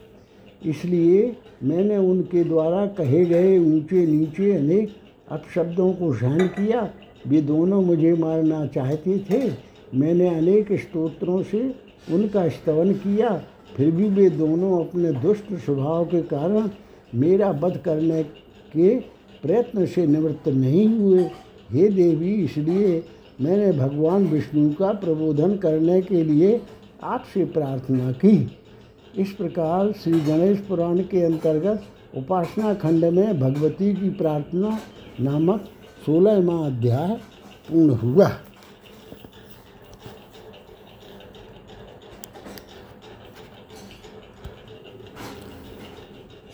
इसलिए 0.65 1.35
मैंने 1.63 1.97
उनके 1.97 2.43
द्वारा 2.43 2.85
कहे 2.85 3.25
गए 3.25 3.57
ऊँचे 3.59 4.05
नीचे 4.05 4.51
अनेक 4.53 4.95
अपशब्दों 5.31 5.91
को 5.93 6.13
सहन 6.13 6.47
किया। 6.47 6.89
वे 7.27 7.41
दोनों 7.41 7.81
मुझे 7.81 8.13
मारना 8.13 8.65
चाहते 8.65 9.17
थे। 9.29 9.51
मैंने 9.95 10.27
अनेक 10.27 10.71
स्तोत्रों 10.73 11.41
से 11.43 11.61
उनका 12.11 12.47
स्तवन 12.49 12.93
किया। 12.93 13.29
फिर 13.75 13.91
भी 13.91 14.09
वे 14.09 14.29
दोनों 14.29 14.85
अपने 14.85 15.11
दुष्ट 15.11 15.53
स्वभाव 15.53 16.05
के 16.05 16.21
कारण 16.21 16.69
मेरा 17.15 17.49
वध 17.51 17.77
करने 17.77 18.23
के 18.23 18.95
प्रयत्न 19.43 19.85
से 19.85 20.05
निवृत्त 20.07 20.47
नहीं 20.47 20.87
हुए। 20.87 21.23
हे 21.71 21.87
देवी, 21.89 22.33
इसलिए 22.33 23.03
मैंने 23.41 23.71
भगवान 23.71 24.25
विष्णु 24.27 24.69
का 24.69 24.91
प्रबोधन 24.93 25.55
करने 25.55 26.01
के 26.01 26.23
लिए 26.23 26.61
आपसे 27.03 27.45
प्रार्थना 27.45 28.11
की। 28.11 28.37
इस 29.17 29.31
प्रकार 29.31 29.91
श्री 29.91 30.19
गणेश 30.19 30.57
पुराण 30.59 30.99
के 30.99 31.21
अंतर्गत 31.21 31.83
उपासना 32.17 32.73
खंड 32.73 33.05
में 33.05 33.39
भगवती 33.39 33.93
की 33.93 34.09
प्रार्थना 34.09 34.79
नामक 35.19 35.65
सोलहवा 36.05 36.65
अध्याय 36.65 37.15
पूर्ण 37.69 37.89
हुआ। 37.89 38.29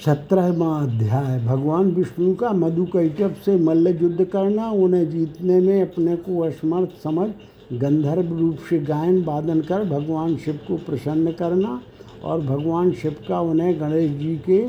सत्रहवा 0.06 0.80
अध्याय, 0.80 1.40
भगवान 1.40 1.92
विष्णु 1.92 2.36
का 2.36 2.50
मधु 2.50 2.86
कैटव 2.86 3.34
से 3.46 3.56
मल्ल 3.56 3.98
युद्ध 4.02 4.24
करना, 4.24 4.70
उन्हें 4.72 5.10
जीतने 5.10 5.60
में 5.60 5.82
अपने 5.82 6.16
को 6.16 6.40
असमर्थ 6.40 6.90
समझ, 7.04 7.30
गंधर्व 7.74 8.38
रूप 8.38 8.58
से 8.70 8.80
गायन 8.80 9.24
वादन 9.24 9.62
कर, 9.62 9.84
भगवान 9.84 10.38
शिव 10.38 10.60
को 10.68 10.78
प्रसन्न 10.78 11.32
करना 11.32 11.82
और 12.24 12.42
भगवान 12.42 12.92
शिव 12.94 13.16
का 13.28 13.40
उन्हें 13.42 13.80
गणेश 13.80 14.12
जी 14.12 14.36
के 14.50 14.62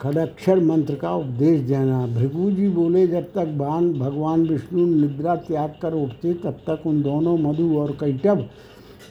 खड़क्षर 0.00 0.60
मंत्र 0.60 0.94
का 0.94 1.14
उपदेश 1.14 1.60
देना। 1.60 2.06
भृगु 2.06 2.50
जी 2.50 2.68
बोले, 2.68 3.06
जब 3.06 3.32
तक 3.34 3.46
बान 3.56 3.92
भगवान 3.92 4.42
विष्णु 4.42 4.86
निद्रा 4.86 5.34
त्याग 5.38 5.74
कर 5.82 5.94
उठते, 5.94 6.32
तब 6.34 6.60
तक 6.68 6.86
उन 6.86 7.02
दोनों 7.02 7.36
मधु 7.38 7.76
और 7.78 7.92
कैटव 8.00 8.44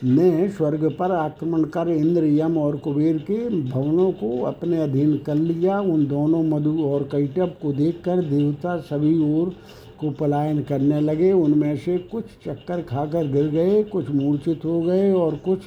ने 0.04 0.50
स्वर्ग 0.50 0.84
पर 1.00 1.12
आक्रमण 1.12 1.64
कर 1.66 1.90
इंद्र, 1.90 2.24
यम 2.24 2.58
और 2.58 2.78
कुबेर 2.78 3.18
के 3.20 3.38
भवनों 3.62 4.12
को 4.12 4.42
अपने 4.44 4.82
अधीन 4.82 5.18
कर 5.18 5.36
लिया। 5.36 5.80
उन 5.80 6.06
दोनों 6.08 6.44
मधु 6.44 6.78
और 6.84 7.04
कैटव 7.04 7.52
को 7.62 7.72
देखकर 7.74 8.22
देवता 8.22 8.78
सभी 8.82 9.14
ओर 9.34 9.56
को 10.00 10.10
पलायन 10.12 10.62
करने 10.62 11.00
लगे। 11.02 11.32
उनमें 11.32 11.76
से 11.78 11.98
कुछ 12.12 12.26
चक्कर 12.46 12.82
खाकर 12.82 13.32
गिर 13.32 13.48
गए, 13.48 13.84
कुछ 13.84 14.10
मूर्छित 14.10 14.66
हो 14.66 14.82
गए 14.82 15.12
और 15.14 15.36
कुछ 15.36 15.60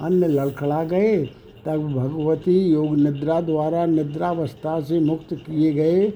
अन्य 0.00 0.28
लड़खड़ा 0.28 0.82
गए, 0.84 1.16
तब 1.66 1.92
भगवती 1.92 2.58
योग 2.72 2.96
निद्रा 2.96 3.40
द्वारा 3.40 3.86
निद्रावस्था 3.86 4.80
से 4.80 5.00
मुक्त 5.00 5.34
किए 5.34 5.72
गए। 5.72 6.12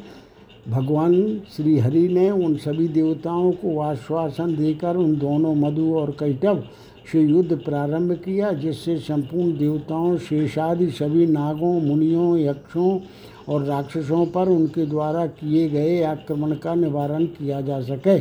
भगवान 0.69 1.43
श्री 1.57 1.79
हरि 1.79 2.09
ने 2.09 2.31
उन 2.31 2.55
सभी 2.57 2.89
देवताओं 2.89 3.51
को 3.53 3.79
आश्वासन 3.81 4.55
देकर 4.57 4.97
उन 4.97 5.17
दोनों 5.17 5.55
मधु 5.55 5.95
और 5.95 6.11
कैटव 6.11 6.63
से 7.13 7.21
युद्ध 7.21 7.57
प्रारंभ 7.57 8.13
किया, 8.13 8.53
जिससे 8.53 8.97
संपूर्ण 8.99 9.57
देवताओं, 9.59 10.17
शेषादि 10.19 10.91
सभी 10.91 11.27
नागों, 11.27 11.81
मुनियों, 11.81 12.39
यक्षों 12.39 12.99
और 13.49 13.65
राक्षसों 13.65 14.25
पर 14.27 14.49
उनके 14.49 14.87
द्वारा 14.87 15.27
किए 15.27 15.69
गए 15.69 16.03
आक्रमण 16.03 16.55
का 16.55 16.75
निवारण 16.75 17.25
किया 17.27 17.61
जा 17.61 17.81
सके। 17.81 18.19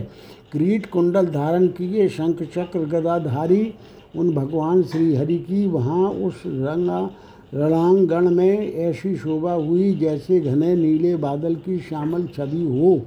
क्रीट 0.51 0.85
कुंडल 0.85 1.25
धारण 1.25 1.67
किए, 1.67 2.09
शंख 2.09 2.43
चक्र 2.43 2.79
गदाधारी 2.79 3.73
उन 4.15 4.33
भगवान 4.33 4.83
श्री 4.83 5.15
हरि 5.15 5.37
की 5.37 5.65
वहाँ 5.67 6.09
उस 6.09 6.43
रंगा, 6.45 7.09
रणांगण 7.53 8.29
में 8.29 8.73
ऐसी 8.73 9.15
शोभा 9.15 9.53
हुई 9.53 9.91
जैसे 9.95 10.39
घने 10.39 10.75
नीले 10.75 11.15
बादल 11.15 11.55
की 11.55 11.77
श्यामल 11.79 12.27
छवि 12.27 12.63
हो। 12.79 13.01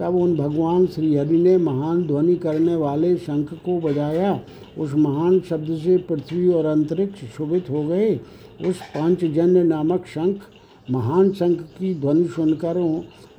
तब 0.00 0.14
उन 0.14 0.36
भगवान 0.36 0.86
श्री 0.86 1.14
हरि 1.14 1.38
ने 1.38 1.56
महान 1.56 2.02
ध्वनि 2.06 2.34
करने 2.36 2.74
वाले 2.76 3.16
शंख 3.16 3.52
को 3.54 3.78
बजाया। 3.80 4.40
उस 4.78 4.94
महान 4.94 5.40
शब्द 5.40 5.76
से 5.76 5.96
पृथ्वी 5.98 6.48
और 6.48 6.66
अंतरिक्ष 6.66 7.24
शोभित 7.36 7.70
हो 7.70 7.82
गए। 7.84 8.14
उस 8.66 8.80
पांचजन्य 8.94 9.62
नामक 9.62 10.06
शंख, 10.06 10.40
महान 10.90 11.30
शंख 11.30 11.60
की 11.78 11.94
ध्वनि 11.94 12.24
सुनकर 12.24 12.76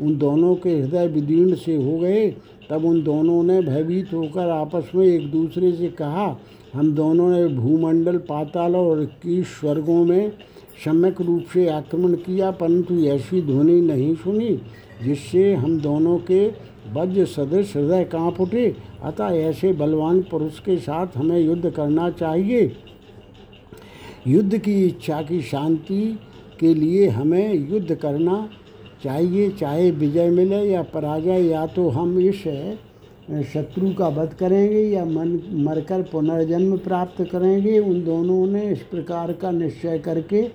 उन 0.01 0.17
दोनों 0.17 0.55
के 0.55 0.69
हृदय 0.69 1.07
विदीर्ण 1.07 1.55
से 1.55 1.75
हो 1.75 1.97
गए। 1.97 2.29
तब 2.69 2.85
उन 2.85 3.03
दोनों 3.03 3.43
ने 3.43 3.61
भयभीत 3.61 4.13
होकर 4.13 4.49
आपस 4.49 4.91
में 4.95 5.05
एक 5.05 5.31
दूसरे 5.31 5.71
से 5.71 5.87
कहा 5.87 6.27
हम 6.73 6.91
दोनों 6.93 7.29
ने 7.29 7.47
भूमंडल 7.47 8.17
पाताल 8.17 8.75
और 8.75 9.01
इक्कीस 9.03 9.47
स्वर्गों 9.49 10.03
में 10.05 10.31
सम्यक 10.85 11.21
रूप 11.21 11.43
से 11.53 11.67
आक्रमण 11.69 12.13
किया, 12.15 12.51
परंतु 12.51 12.95
ऐसी 13.05 13.41
ध्वनि 13.41 13.79
नहीं 13.81 14.15
सुनी, 14.15 14.49
जिससे 15.03 15.53
हम 15.53 15.79
दोनों 15.79 16.17
के 16.21 16.47
वज्र 16.93 17.25
सदृश 17.25 17.75
हृदय 17.75 18.03
काँप 18.03 18.41
उठे। 18.41 18.65
अतः 19.03 19.35
ऐसे 19.37 19.71
बलवान 19.73 20.21
पुरुष 20.21 20.59
के 20.59 20.77
साथ 20.77 21.17
हमें 21.17 21.39
युद्ध 21.39 21.69
करना 21.69 22.09
चाहिए। 22.09 22.71
युद्ध 24.27 24.57
की 24.57 24.83
इच्छा 24.85 25.21
की 25.21 25.41
शांति 25.41 26.19
के 26.59 26.73
लिए 26.73 27.07
हमें 27.07 27.69
युद्ध 27.69 27.95
करना 27.95 28.47
चाहिए, 29.03 29.49
चाहे 29.49 29.89
विजय 29.91 30.29
मिले 30.29 30.61
या 30.63 30.81
पराजय, 30.83 31.41
या 31.43 31.65
तो 31.65 31.89
हम 31.89 32.19
इस 32.19 32.43
शत्रु 33.27 33.93
का 33.93 34.07
वध 34.07 34.33
करेंगे 34.33 34.81
या 34.81 35.05
मन 35.05 35.39
मरकर 35.53 36.01
पुनर्जन्म 36.01 36.77
प्राप्त 36.77 37.23
करेंगे, 37.23 37.79
उन 37.79 38.03
दोनों 38.03 38.45
ने 38.47 38.65
इस 38.71 38.81
प्रकार 38.81 39.33
का 39.33 39.51
निश्चय 39.51 39.99
करके 39.99 40.45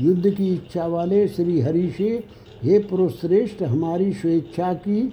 युद्ध 0.00 0.30
की 0.30 0.54
इच्छा 0.54 0.86
वाले 0.86 1.28
श्री 1.28 1.60
हरि 1.60 1.90
से, 1.90 2.24
हे 2.62 2.78
पुरुष 2.78 3.20
श्रेष्ठ 3.20 3.62
हमारी 3.62 4.12
स्वेच्छा 4.12 4.72
की 4.74 5.08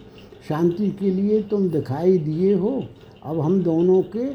शांति 0.49 0.89
के 0.89 1.11
लिए 1.11 1.41
तुम 1.41 1.69
दिखाई 1.69 2.17
दिए 2.17 2.53
हो। 2.53 2.83
अब 3.23 3.39
हम 3.39 3.61
दोनों 3.63 4.01
के 4.01 4.25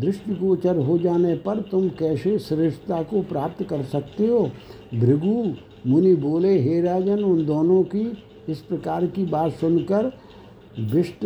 दृष्टिगोचर 0.00 0.76
हो 0.76 0.98
जाने 0.98 1.34
पर 1.36 1.60
तुम 1.60 1.88
कैसे 1.88 2.38
श्रेष्ठता 2.38 3.02
को 3.02 3.22
प्राप्त 3.22 3.62
कर 3.62 3.82
सकते 3.82 4.26
हो? 4.26 4.50
भृगु 4.94 5.54
मुनि 5.86 6.14
बोले, 6.14 6.58
हे 6.58 6.80
राजन, 6.80 7.22
उन 7.24 7.46
दोनों 7.46 7.82
की 7.82 8.12
इस 8.48 8.58
प्रकार 8.58 9.06
की 9.06 9.24
बात 9.24 9.52
सुनकर 9.52 10.12
विष्ट 10.80 11.24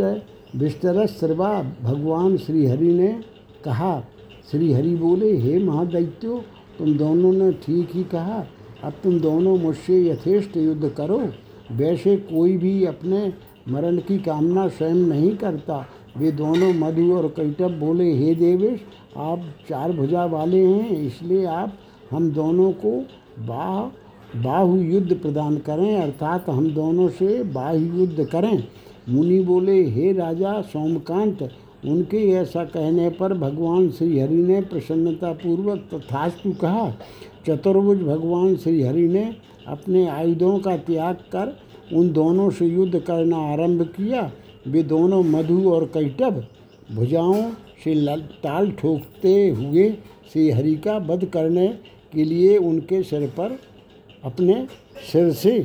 विस्तरस 0.57 1.11
सर्वा 1.21 1.63
भगवान 1.83 2.37
श्रीहरि 2.37 2.93
ने 2.93 3.21
कहा, 3.65 4.05
श्रीहरि 4.51 4.95
बोले, 4.95 5.37
हे 5.37 5.59
महादैत्यो, 5.59 6.45
तुम 6.79 6.95
दोनों 6.95 7.33
ने 7.33 7.53
ठीक 7.53 7.89
ही 7.95 8.05
कहा। 8.05 8.45
अब 8.85 8.93
तुम 9.03 9.21
दोनों 9.21 9.59
मुझसे 9.59 10.11
यथेष्ट 10.11 10.57
युद्ध 10.57 10.89
करो। 10.89 11.29
वैसे 11.73 12.17
कोई 12.17 12.57
भी 12.57 12.85
अपने 12.85 13.33
मरण 13.69 13.99
की 13.99 14.19
कामना 14.19 14.69
स्वयं 14.69 14.95
नहीं 14.95 15.37
करता। 15.37 15.87
वे 16.17 16.33
दोनों 16.33 16.73
मधु 16.75 17.17
और 17.17 17.29
कैटब 17.29 17.79
बोले, 17.79 18.13
हे 18.15 18.35
देवेश, 18.35 18.81
आप 19.17 19.43
चार 19.69 19.93
भुजा 19.93 20.25
वाले 20.25 20.67
हैं, 20.67 20.91
इसलिए 20.91 21.45
आप 21.45 21.79
हम 22.11 22.31
दोनों 22.31 22.73
को 22.73 23.07
बाह, 23.39 23.81
बाहु 24.43 24.77
युद्ध 24.77 25.15
प्रदान 25.15 25.57
करें, 25.59 25.97
अर्थात 25.97 26.49
हम 26.49 26.71
दोनों 26.71 27.09
से 27.09 27.43
बाहु 27.43 27.77
युद्ध 27.77 28.25
करें। 28.25 28.65
मुनि 29.09 29.41
बोले, 29.41 29.83
हे 29.85 30.13
राजा, 30.13 30.61
सोमकांत, 30.63 31.43
उनके 31.85 32.19
ऐसा 32.33 32.65
कहने 32.65 33.09
पर 33.11 33.35
भगवान 33.35 33.91
श्री 33.91 34.19
हरि 34.19 34.37
ने 34.37 34.61
प्रसन्नतापूर्वक 34.61 35.89
तथास्तु 35.93 36.53
कहा, 36.53 36.91
चतुर्भुज 37.47 38.03
भगवान 38.03 38.57
श्री 38.57 38.83
हरि 38.83 39.07
ने 39.09 39.25
अपने 39.67 40.07
आयुधों 40.09 40.59
का 40.59 40.77
त्याग 40.77 41.15
कर 41.35 41.57
उन 41.93 42.11
दोनों 42.13 42.51
से 42.51 42.67
युद्ध 42.67 42.99
करना 42.99 43.37
आरंभ 43.53 43.83
किया। 43.97 44.31
वे 44.67 44.83
दोनों 44.83 45.23
मधु 45.23 45.71
और 45.71 45.85
कैटभ 45.87 46.45
भुजाओं 46.93 47.51
से 47.85 47.95
ताल 48.43 48.71
ठोकते 48.71 49.49
हुए 49.49 49.91
श्री 50.33 50.51
हरि 50.51 50.75
का 50.77 50.97
वध 51.07 51.25
करने 51.25 51.69
के 52.13 52.25
लिए 52.25 52.57
उनके 52.59 53.03
सिर 53.03 53.27
पर 53.29 53.59
अपने 54.25 54.67
सिर 55.13 55.33
से 55.33 55.59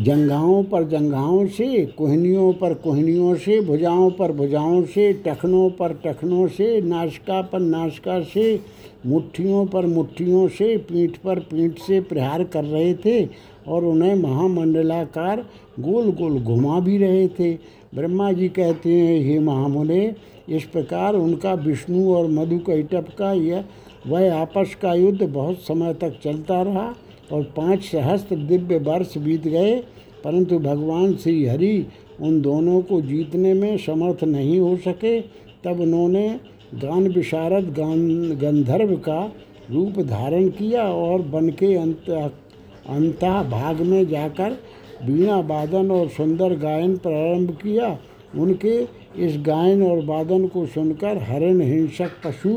जंघाओं 0.00 0.64
पर 0.64 0.84
जंघाओं 0.84 1.46
से, 1.46 1.86
कोहनियों 1.86 2.52
पर 2.52 2.74
कोहनियों 2.74 3.34
से, 3.34 3.60
भुजाओं 3.60 4.10
पर 4.10 4.32
भुजाओं 4.32 4.84
से, 4.84 5.12
टखनों 5.12 5.70
पर 5.70 5.92
टखनों 5.92 6.48
से, 6.48 6.80
नाशका 6.80 7.42
पर 7.42 7.60
नाशका 7.60 8.20
से, 8.20 8.60
मुट्ठियों 9.06 9.66
पर 9.66 9.86
मुट्ठियों 9.86 10.48
से, 10.48 10.76
पीठ 10.76 11.16
पर 11.16 11.38
पीठ 11.38 11.78
से 11.78 12.00
प्रहार 12.00 12.44
कर 12.44 12.64
रहे 12.64 12.94
थे 12.94 13.28
और 13.68 13.84
उन्हें 13.84 14.14
महामंडलाकार 14.14 15.44
गोल 15.80 16.12
गोल 16.12 16.40
घुमा 16.40 16.80
भी 16.80 16.98
रहे 16.98 17.28
थे। 17.28 17.54
ब्रह्मा 17.94 18.32
जी 18.32 18.48
कहते 18.48 18.92
हैं, 18.92 19.20
हे 19.24 19.38
महामुने, 19.38 20.14
इस 20.48 20.64
प्रकार 20.64 21.14
उनका 21.14 21.54
विष्णु 21.54 22.14
और 22.14 22.28
मधु 22.30 22.58
कैटप 22.58 23.06
का 23.18 23.32
यह, 23.32 23.64
वह 24.06 24.34
आपस 24.34 24.76
का 24.82 24.94
युद्ध 24.94 25.22
बहुत 25.22 25.56
समय 25.56 25.94
तक 25.94 26.20
चलता 26.24 26.62
रहा। 26.62 26.94
और 27.32 27.42
पाँच 27.56 27.84
सहस्त्र 27.84 28.36
दिव्य 28.36 28.78
वर्ष 28.80 29.16
बीत 29.18 29.46
गए, 29.46 29.76
परंतु 30.24 30.58
भगवान 30.58 31.14
श्री 31.16 31.44
हरि 31.46 31.86
उन 32.20 32.40
दोनों 32.40 32.80
को 32.82 33.00
जीतने 33.00 33.52
में 33.54 33.76
समर्थ 33.78 34.24
नहीं 34.24 34.58
हो 34.60 34.76
सके, 34.76 35.20
तब 35.64 35.80
उन्होंने 35.80 36.28
गान 36.74 37.08
विशारद 37.08 37.72
गान, 37.74 38.08
गंधर्व 38.38 38.96
का 38.98 39.24
रूप 39.70 39.98
धारण 40.00 40.48
किया 40.48 40.82
और 40.84 41.22
बन 41.22 41.48
के 41.50 41.74
अंत 41.76 42.10
अंत 42.10 43.24
भाग 43.50 43.80
में 43.80 44.06
जाकर 44.08 44.58
बीणा 45.06 45.38
वादन 45.40 45.90
और 45.90 46.08
सुंदर 46.08 46.54
गायन 46.58 46.96
प्रारंभ 46.96 47.50
किया। 47.52 47.98
उनके 48.36 48.76
इस 49.18 49.36
गायन 49.38 49.82
और 49.82 50.04
वादन 50.04 50.46
को 50.46 50.64
सुनकर 50.66 51.18
हरण 51.22 51.60
हिंसक 51.60 52.10
पशु, 52.24 52.50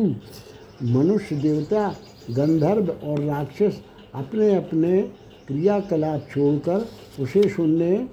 मनुष्य 0.83 1.36
देवता, 1.36 1.88
गंधर्व 2.31 2.93
और 3.03 3.21
राक्षस 3.21 3.81
अपने 4.13 4.56
अपने 4.56 5.02
क्रियाकलाप 5.47 6.28
छोड़कर 6.32 6.86
उसे 7.19 7.47
सुनने 7.49 8.08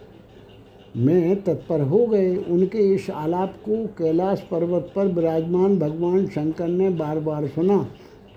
में 0.96 1.42
तत्पर 1.42 1.80
हो 1.80 2.06
गए। 2.06 2.34
उनके 2.36 2.78
इस 2.94 3.10
आलाप 3.10 3.54
को 3.64 3.84
कैलाश 3.98 4.40
पर्वत 4.50 4.92
पर 4.96 5.06
विराजमान 5.06 5.78
भगवान 5.78 6.26
शंकर 6.26 6.68
ने 6.68 6.88
बार 6.90 7.20
बार 7.20 7.46
सुना। 7.46 7.78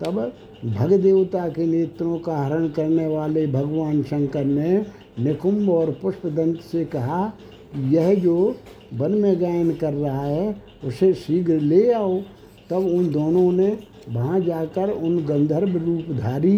तब 0.02 0.20
भग 0.66 0.94
देवता 0.94 1.48
के 1.48 1.66
नेत्रों 1.66 2.18
का 2.18 2.38
हरण 2.38 2.68
करने 2.68 3.08
वाले 3.08 3.46
भगवान 3.48 4.04
शंकर 4.04 4.46
ने 4.46 4.78
निकुंभ 5.20 5.70
और 5.70 5.92
पुष्पदंत 5.92 6.62
से 6.62 6.86
कहा, 6.86 7.32
यह 7.76 8.14
जो 8.16 8.56
वन 8.94 9.12
में 9.12 9.42
गायन 9.42 9.74
कर 9.74 9.94
रहा 9.94 10.26
है, 10.26 10.56
उसे 10.84 11.14
शीघ्र 11.14 11.60
ले 11.60 11.92
आओ। 11.92 12.22
तब 12.70 12.78
उन 12.78 13.10
दोनों 13.12 13.52
ने 13.52 13.78
वहाँ 14.10 14.40
जाकर 14.40 14.90
उन 14.90 15.26
गंधर्व 15.26 15.78
रूपधारी 15.78 16.58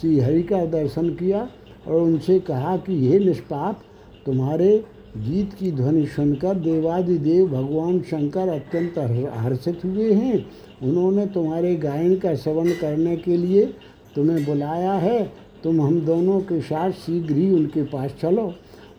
श्री 0.00 0.18
हरि 0.20 0.42
का 0.42 0.64
दर्शन 0.66 1.08
किया 1.10 1.48
और 1.86 2.00
उनसे 2.00 2.38
कहा 2.40 2.76
कि 2.76 2.96
हे 3.08 3.18
निष्पाप, 3.18 3.82
तुम्हारे 4.26 4.76
गीत 5.16 5.52
की 5.52 5.70
ध्वनि 5.72 6.06
सुनकर 6.06 6.54
देवादिदेव 6.54 7.46
भगवान 7.48 8.00
शंकर 8.00 8.48
अत्यंत 8.48 8.98
हर्षित 9.34 9.84
हुए 9.84 10.12
हैं। 10.12 10.44
उन्होंने 10.82 11.26
तुम्हारे 11.26 11.74
गायन 11.76 12.16
का 12.16 12.34
श्रवण 12.34 12.70
करने 12.72 13.16
के 13.16 13.36
लिए 13.36 13.64
तुम्हें 14.14 14.44
बुलाया 14.44 14.92
है। 14.92 15.22
तुम 15.64 15.80
हम 15.80 16.00
दोनों 16.00 16.40
के 16.40 16.60
साथ 16.60 16.90
शीघ्र 16.90 17.34
ही 17.34 17.50
उनके 17.50 17.82
पास 17.82 18.14
चलो। 18.22 18.52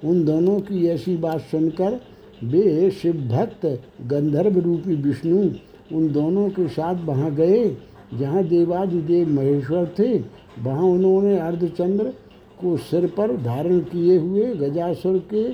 उन 0.03 0.23
दोनों 0.25 0.59
की 0.59 0.87
ऐसी 0.87 1.15
बात 1.17 1.41
सुनकर 1.41 1.99
वे 2.43 2.89
शिव 2.91 3.13
भक्त 3.29 3.65
गंधर्व 4.07 4.59
रूपी 4.59 4.95
विष्णु 4.95 5.49
उन 5.97 6.11
दोनों 6.11 6.49
के 6.49 6.67
साथ 6.67 7.03
वहाँ 7.05 7.33
गए। 7.35 7.65
जहाँ 8.19 8.43
देवादिदेव 8.43 9.29
महेश्वर 9.29 9.85
थे, 9.99 10.17
वहाँ 10.59 10.83
उन्होंने 10.83 11.37
अर्धचंद्र 11.39 12.13
को 12.61 12.75
सिर 12.79 13.07
पर 13.07 13.35
धारण 13.37 13.79
किए 13.81 14.17
हुए 14.17 14.53
गजासुर 14.55 15.17
के 15.33 15.49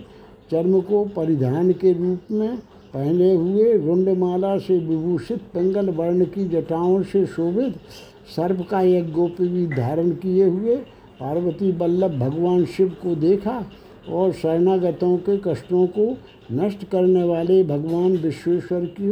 चर्म 0.51 0.79
को 0.81 1.03
परिधान 1.15 1.71
के 1.73 1.93
रूप 1.93 2.31
में 2.31 2.57
पहने 2.93 3.33
हुए 3.33 3.73
रुंडमाला 3.77 4.57
से 4.57 4.77
विभूषित 4.77 5.41
पिंगल 5.53 5.89
वर्ण 5.89 6.25
की 6.25 6.47
जटाओं 6.49 7.01
से 7.03 7.25
शोभित 7.25 7.75
सर्प 8.35 8.65
का 8.71 8.81
एक 8.81 9.11
गोपी 9.13 9.47
भी 9.47 9.65
धारण 9.67 10.09
किए 10.15 10.45
हुए 10.45 10.75
पार्वती 11.19 11.71
बल्लभ 11.71 12.19
भगवान 12.19 12.65
शिव 12.67 12.95
को 13.03 13.15
देखा 13.15 13.63
और 14.09 14.31
शरणागतों 14.31 15.15
के 15.19 15.37
कष्टों 15.37 15.85
को 15.87 16.05
नष्ट 16.51 16.83
करने 16.83 17.23
वाले 17.23 17.63
भगवान 17.63 18.17
विश्वेश्वर 18.17 18.85
की 18.97 19.11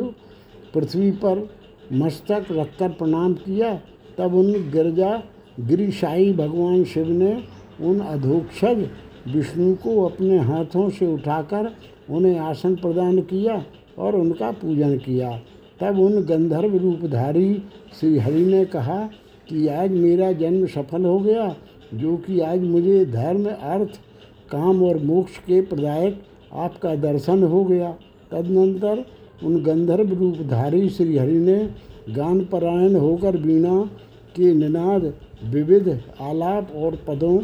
पृथ्वी 0.73 1.11
पर 1.11 1.47
मस्तक 1.93 2.45
रखकर 2.51 2.89
प्रणाम 2.89 3.33
किया, 3.33 3.73
तब 4.17 4.33
उन 4.35 4.51
गिरजा 4.71 5.11
गिरिशाही 5.59 6.31
भगवान 6.33 6.83
शिव 6.83 7.09
ने 7.09 7.43
उन 7.81 7.99
अधोक्षज 7.99 8.87
विष्णु 9.27 9.73
को 9.75 10.03
अपने 10.05 10.37
हाथों 10.37 10.89
से 10.89 11.07
उठाकर 11.07 11.71
उन्हें 12.09 12.39
आसन 12.39 12.75
प्रदान 12.75 13.19
किया 13.21 13.63
और 13.97 14.15
उनका 14.15 14.51
पूजन 14.51 14.97
किया। 14.97 15.31
तब 15.79 15.99
उन 15.99 16.21
गंधर्व 16.21 16.77
रूपधारी 16.77 17.53
श्री 17.99 18.17
हरि 18.17 18.45
ने 18.45 18.63
कहा 18.65 18.99
कि 19.49 19.67
आज 19.67 19.91
मेरा 19.91 20.31
जन्म 20.31 20.65
सफल 20.65 21.05
हो 21.05 21.19
गया, 21.19 21.55
जो 21.93 22.15
कि 22.17 22.39
आज 22.39 22.61
मुझे 22.61 23.05
धर्म, 23.05 23.45
अर्थ, 23.45 23.99
काम 24.51 24.83
और 24.83 24.97
मोक्ष 24.97 25.37
के 25.37 25.61
प्रदायक 25.61 26.21
आपका 26.53 26.95
दर्शन 26.95 27.43
हो 27.43 27.63
गया। 27.63 27.91
तदनंतर 28.31 29.05
उन 29.43 29.61
गंधर्व 29.63 30.13
रूपधारी 30.13 30.89
श्रीहरि 30.89 31.37
ने 31.39 31.57
गान 32.15 32.43
परायण 32.45 32.95
होकर 32.95 33.37
वीणा 33.37 33.79
के 34.35 34.53
निनाद, 34.53 35.13
विविध 35.45 35.89
आलाप 36.21 36.71
और 36.75 36.95
पदों 37.07 37.37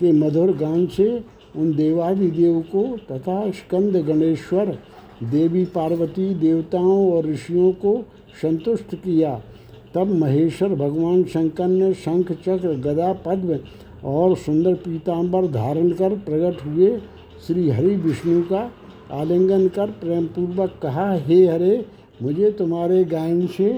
के 0.00 0.12
मधुर 0.12 0.56
गान 0.56 0.86
से 0.86 1.08
उन 1.56 1.74
देवादिदेव 1.74 2.60
को 2.74 2.84
तथा 3.10 3.50
स्कंद 3.50 3.96
गणेश्वर, 4.06 4.78
देवी 5.24 5.64
पार्वती 5.64 6.34
देवताओं 6.34 7.12
और 7.12 7.26
ऋषियों 7.26 7.72
को 7.72 7.96
संतुष्ट 8.42 8.94
किया। 8.94 9.34
तब 9.94 10.12
महेश्वर 10.14 10.74
भगवान 10.74 11.22
शंकर 11.24 11.66
ने 11.66 11.92
शंख 11.94 12.32
चक्र 12.32 12.74
गदा 12.80 13.12
पद्म 13.26 13.58
और 14.04 14.36
सुंदर 14.36 14.74
पीतांबर 14.74 15.46
धारण 15.46 15.90
कर 15.90 16.14
प्रकट 16.18 16.64
हुए 16.66 16.96
श्री 17.46 17.68
हरि 17.70 17.94
विष्णु 17.96 18.42
का 18.42 18.70
आलिंगन 19.12 19.68
कर 19.68 19.90
प्रेम 19.90 20.26
पूर्वक 20.26 20.78
कहा, 20.82 21.12
हे 21.12 21.46
हरे, 21.46 21.84
मुझे 22.22 22.50
तुम्हारे 22.50 23.04
गायन 23.04 23.46
से 23.46 23.72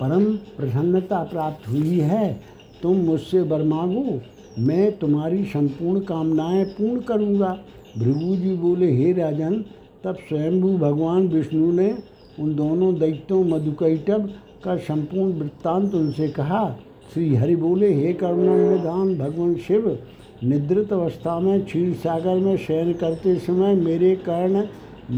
परम 0.00 0.24
प्रसन्नता 0.56 1.22
प्राप्त 1.24 1.68
हुई 1.68 1.98
है। 1.98 2.40
तुम 2.82 2.96
मुझसे 2.96 3.40
वर 3.40 3.62
मांगो, 3.62 4.20
मैं 4.58 4.98
तुम्हारी 4.98 5.44
संपूर्ण 5.44 6.00
कामनाएँ 6.00 6.64
पूर्ण 6.64 7.00
करूँगा। 7.00 7.58
भृगु 7.98 8.36
जी 8.36 8.54
बोले, 8.56 8.92
हे 8.92 9.12
राजन, 9.12 9.64
तब 10.04 10.16
स्वयंभू 10.28 10.76
भगवान 10.78 11.28
विष्णु 11.28 11.72
ने 11.72 11.94
उन 12.40 12.54
दोनों 12.54 12.94
दैत्यों 12.98 13.44
मधुकैटभ 13.44 14.30
का 14.64 14.76
संपूर्ण 14.76 15.32
वृत्तांत 15.32 15.94
उनसे 15.94 16.28
कहा। 16.28 16.78
श्री 17.14 17.34
हरि 17.34 17.56
बोले, 17.56 17.92
हे 17.94 18.12
करुणा 18.12 18.56
निदान 18.70 19.14
भगवान 19.18 19.54
शिव 19.56 19.98
निद्रित 20.44 20.92
अवस्था 20.92 21.38
में, 21.40 21.64
क्षीर 21.64 21.94
सागर 21.94 22.36
में, 22.36 22.56
शयन 22.56 22.92
करते 22.92 23.34
समय 23.38 23.74
मेरे 23.74 24.14
कर्ण 24.16 24.64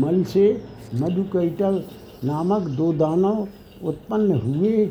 मल 0.00 0.22
से 0.24 0.62
मधुकैटल 0.94 1.82
नामक 2.24 2.68
दो 2.68 2.92
दानव 2.92 3.46
उत्पन्न 3.84 4.32
हुए। 4.34 4.84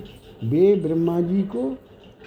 वे 0.44 0.76
ब्रह्मा 0.76 1.20
जी 1.22 1.42
को 1.42 1.70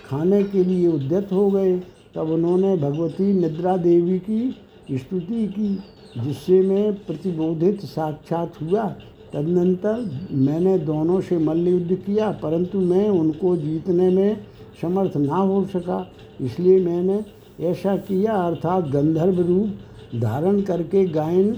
खाने 0.06 0.42
के 0.42 0.64
लिए 0.64 0.86
उद्यत 0.88 1.32
हो 1.32 1.50
गए। 1.50 1.78
तब 2.14 2.30
उन्होंने 2.30 2.76
भगवती 2.76 3.32
निद्रा 3.32 3.76
देवी 3.76 4.18
की 4.18 4.54
स्तुति 4.90 5.46
की, 5.48 5.74
जिससे 6.18 6.60
मैं 6.60 6.92
प्रतिबोधित 6.96 7.84
साक्षात 7.84 8.60
हुआ। 8.62 8.84
तदनंतर 9.32 10.28
मैंने 10.30 10.78
दोनों 10.78 11.20
से 11.20 11.38
मल्ल 11.38 11.68
युद्ध 11.68 11.94
किया, 11.96 12.30
परंतु 12.32 12.80
मैं 12.80 13.08
उनको 13.08 13.56
जीतने 13.56 14.10
में 14.10 14.36
समर्थ 14.82 15.16
ना 15.16 15.36
हो 15.36 15.64
सका, 15.64 16.06
इसलिए 16.40 16.80
मैंने 16.80 17.18
ऐसा 17.60 17.96
किया 17.96 18.32
अर्थात 18.32 18.84
गंधर्व 18.84 19.40
रूप 19.40 20.20
धारण 20.20 20.60
करके 20.60 21.04
गायन 21.04 21.52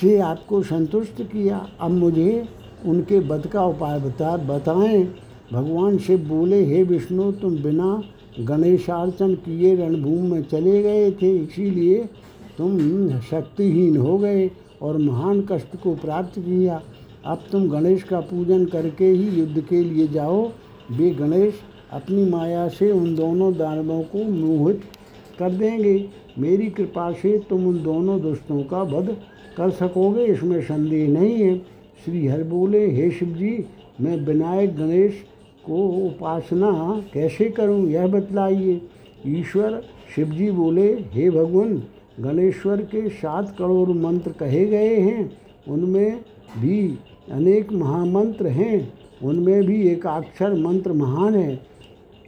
से 0.00 0.18
आपको 0.18 0.62
संतुष्ट 0.62 1.22
किया। 1.22 1.68
अब 1.80 1.90
मुझे 1.90 2.48
उनके 2.86 3.20
बद 3.20 3.46
का 3.46 3.64
उपाय 3.64 3.98
बता, 4.00 4.36
बताएँ। 4.36 5.04
भगवान 5.52 5.98
शिव 5.98 6.18
बोले, 6.18 6.64
हे 6.64 6.82
विष्णु, 6.82 7.32
तुम 7.32 7.56
बिना 7.56 8.02
गणेशार्चन 8.40 9.34
किए 9.34 9.74
रणभूमि 9.76 10.28
में 10.28 10.42
चले 10.42 10.82
गए 10.82 11.10
थे, 11.10 11.36
इसीलिए 11.36 12.04
तुम 12.58 12.78
शक्तिहीन 13.20 13.96
हो 13.96 14.18
गए 14.18 14.50
और 14.82 14.98
महान 14.98 15.46
कष्ट 15.52 15.76
को 15.82 15.94
प्राप्त 15.94 16.38
किया। 16.38 16.82
अब 17.24 17.42
तुम 17.52 17.68
गणेश 17.68 18.02
का 18.02 18.20
पूजन 18.20 18.64
करके 18.64 19.04
ही 19.04 19.40
युद्ध 19.40 19.60
के 19.60 19.84
लिए 19.84 20.08
जाओ। 20.08 20.50
वे 20.90 21.10
गणेश 21.10 21.54
अपनी 21.94 22.30
माया 22.30 22.68
से 22.68 22.90
उन 22.92 23.14
दोनों 23.14 23.56
दानवों 23.56 24.02
को 24.02 24.24
मोहित 24.24 24.80
कर 25.38 25.50
देंगे। 25.50 26.08
मेरी 26.38 26.66
कृपा 26.66 27.12
से 27.12 27.40
तुम 27.50 27.66
उन 27.66 27.82
दोनों 27.82 28.20
दुष्टों 28.20 28.62
का 28.62 28.82
वध 28.82 29.16
कर 29.56 29.70
सकोगे। 29.70 30.24
इसमें 30.24 30.60
संदेह 30.62 31.08
नहीं 31.08 31.34
है। 31.34 31.58
श्री 32.04 32.26
हर 32.26 32.42
बोले, 32.42 32.90
हे 32.90 33.10
शिव 33.10 33.28
जी 33.28 33.64
मैं 34.00 34.16
विनायक 34.16 34.76
गणेश 34.76 35.12
को 35.66 35.88
उपासना 35.88 37.02
कैसे 37.14 37.44
करूँ? 37.44 37.88
यह 37.88 38.06
बतलाइए। 38.06 38.80
ईश्वर 39.26 39.82
शिव 40.14 40.30
जी 40.30 40.50
बोले, 40.50 40.92
हे 40.92 41.30
भगवान, 41.30 41.82
गणेश्वर 42.20 42.76
के 42.76 43.08
सात 43.08 43.56
करोड़ 43.58 43.90
मंत्र 43.90 44.32
कहे 44.32 44.64
गए 44.64 45.00
हैं। 45.00 45.38
उनमें 45.68 46.20
भी 46.58 46.98
अनेक 47.32 47.72
महामंत्र 47.72 48.46
हैं। 48.46 48.92
उनमें 49.22 49.64
भी 49.64 49.88
एक 49.88 50.06
अक्षर 50.06 50.54
मंत्र 50.54 50.92
महान 50.92 51.34
है। 51.34 51.73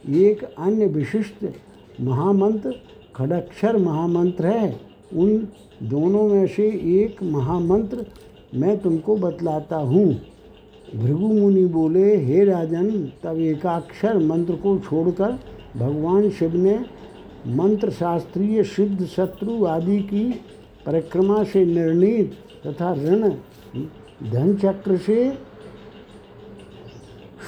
एक 0.09 0.43
अन्य 0.43 0.85
विशिष्ट 0.87 1.45
महामंत्र 2.01 2.73
खड़क्षर 3.15 3.77
महामंत्र 3.77 4.47
है। 4.47 4.79
उन 5.15 5.47
दोनों 5.83 6.27
में 6.29 6.47
से 6.47 6.67
एक 7.03 7.23
महामंत्र 7.23 8.05
मैं 8.55 8.77
तुमको 8.77 9.15
बतलाता 9.15 9.75
हूँ। 9.75 10.05
भृगु 10.95 11.27
मुनि 11.27 11.65
बोले, 11.65 12.15
हे 12.17 12.43
राजन, 12.45 12.89
तब 13.23 13.39
एकाक्षर 13.39 14.17
मंत्र 14.17 14.55
को 14.55 14.77
छोड़कर 14.79 15.37
भगवान 15.77 16.29
शिव 16.29 16.55
ने 16.55 16.77
मंत्र 17.47 17.91
शास्त्रीय 17.91 18.63
सिद्ध 18.63 19.05
शत्रु 19.05 19.65
आदि 19.65 19.99
की 20.03 20.23
परिक्रमा 20.85 21.43
से 21.43 21.65
निर्णीत 21.65 22.33
तथा 22.67 22.93
ऋण, 22.93 23.29
धन 24.31 24.55
चक्र 24.55 24.97
से 24.97 25.31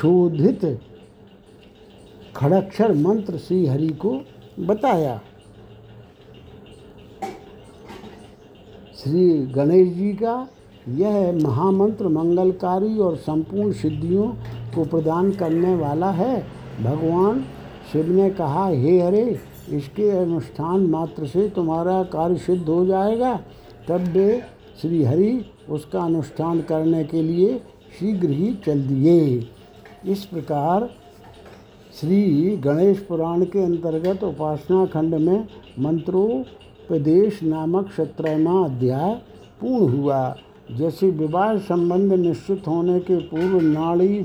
शोधित 0.02 0.65
खड़क्षर 2.39 2.93
मंत्र 2.93 3.38
श्री 3.38 3.65
हरि 3.65 3.88
को 3.88 4.10
बताया। 4.60 5.19
श्री 8.99 9.45
गणेश 9.45 9.93
जी 9.93 10.12
का 10.13 10.47
यह 10.89 11.32
महामंत्र 11.43 12.08
मंगलकारी 12.08 12.97
और 12.97 13.15
संपूर्ण 13.15 13.71
सिद्धियों 13.71 14.28
को 14.75 14.86
प्रदान 14.86 15.32
करने 15.32 15.75
वाला 15.75 16.12
है। 16.12 16.39
भगवान 16.84 17.43
शिव 17.91 18.12
ने 18.12 18.30
कहा, 18.30 18.67
हे 18.67 18.99
हरे, 19.02 19.39
इसके 19.69 20.10
अनुष्ठान 20.10 20.86
मात्र 20.86 21.28
से 21.28 21.47
तुम्हारा 21.49 22.04
कार्य 22.04 22.38
सिद्ध 22.38 22.67
हो 22.69 22.86
जाएगा। 22.86 23.36
तब 23.88 24.08
वे 24.08 24.41
श्री 24.82 25.04
हरि 25.04 25.45
उसका 25.69 26.02
अनुष्ठान 26.02 26.62
करने 26.62 27.04
के 27.04 27.21
लिए 27.21 27.58
शीघ्र 27.99 28.30
ही 28.30 28.54
चल 28.65 28.82
दिए। 28.82 29.47
इस 30.06 30.25
प्रकार 30.25 30.89
श्री 31.99 32.55
गणेश 32.63 32.99
पुराण 32.99 33.43
के 33.43 33.63
अंतर्गत 33.63 34.23
उपासना 34.23 34.85
खंड 34.85 35.15
में 35.15 35.47
मंत्रोपदेश 35.79 37.39
नामक 37.43 37.89
सत्रहवा 37.91 38.63
अध्याय 38.65 39.13
पूर्ण 39.62 39.89
हुआ, 39.93 40.35
जैसे 40.77 41.09
विवाह 41.12 41.57
संबंध 41.59 42.13
निश्चित 42.13 42.67
होने 42.67 42.99
के 42.99 43.17
पूर्व 43.27 43.59
नाड़ी 43.62 44.19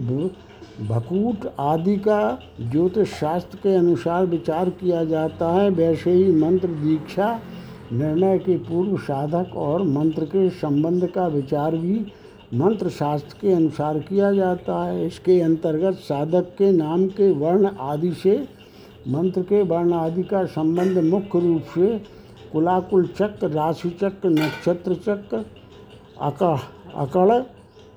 भकूट 0.88 1.46
आदि 1.60 1.96
का 1.98 2.20
ज्योतिष 2.60 3.14
शास्त्र 3.14 3.58
के 3.58 3.74
अनुसार 3.76 4.26
विचार 4.26 4.70
किया 4.70 5.04
जाता 5.04 5.52
है। 5.52 5.68
वैसे 5.70 6.12
ही 6.12 6.32
मंत्र 6.32 6.68
दीक्षा 6.68 7.38
निर्णय 7.92 8.38
के 8.38 8.56
पूर्व 8.60 8.96
साधक 9.02 9.56
और 9.56 9.82
मंत्र 9.88 10.24
के 10.26 10.48
संबंध 10.62 11.06
का 11.06 11.26
विचार 11.28 11.76
भी 11.76 12.04
मंत्र 12.54 12.88
शास्त्र 12.90 13.36
के 13.40 13.52
अनुसार 13.52 13.98
किया 14.00 14.32
जाता 14.32 14.82
है। 14.84 15.06
इसके 15.06 15.40
अंतर्गत 15.40 15.94
साधक 16.00 16.54
के 16.58 16.70
नाम 16.72 17.06
के 17.10 17.30
वर्ण 17.34 17.70
आदि 17.82 18.12
से 18.12 18.36
मंत्र 19.08 19.42
के 19.42 19.62
वर्ण 19.62 19.92
आदि 19.94 20.22
का 20.22 20.44
संबंध 20.48 20.98
मुख्य 21.04 21.40
रूप 21.40 21.62
से 21.74 21.98
कुलाकुल 22.52 23.06
चक्र, 23.08 23.48
राशि 23.50 23.90
चक्र, 23.92 24.28
नक्षत्र 24.30 24.94
चक्र 24.96 25.44
अकड़ 26.20 26.58
अकड़ 26.96 27.42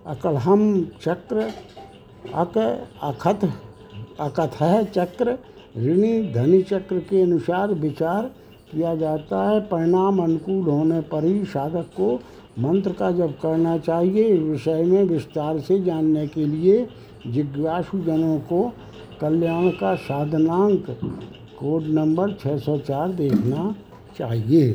अकड़हम 0.08 0.62
चक्र, 1.02 1.50
अक 2.36 2.58
अखत 3.04 3.44
अकथ 4.20 4.58
चक्र, 4.92 5.38
ऋणी, 5.78 6.32
धनी 6.34 6.62
चक्र 6.64 7.00
के 7.00 7.22
अनुसार 7.22 7.74
विचार 7.76 8.32
किया 8.72 8.96
जाता 8.96 9.44
है। 9.50 9.60
परिणाम 9.68 10.24
अनुकूल 10.24 10.64
होने 10.64 11.02
पर 11.04 11.26
ही 11.26 11.44
साधक 11.46 11.90
को 11.98 12.20
मंत्र 12.60 12.92
का 12.94 13.12
जब 13.12 13.38
करना 13.40 13.78
चाहिए 13.78 14.24
इस 14.24 14.40
विषय 14.40 14.84
में 14.84 15.04
विस्तार 15.04 15.60
से 15.60 15.80
जानने 15.80 16.28
के 16.28 16.46
लिए 16.46 16.88
जिज्ञासुजनों 17.28 18.40
को 18.40 18.62
कल्याण 19.22 19.70
का 19.70 19.96
साधनांक 19.96 20.86
कोड 21.60 21.84
नंबर 21.90 22.32
604 22.36 23.14
देखना 23.14 23.76
चाहिए। 24.18 24.72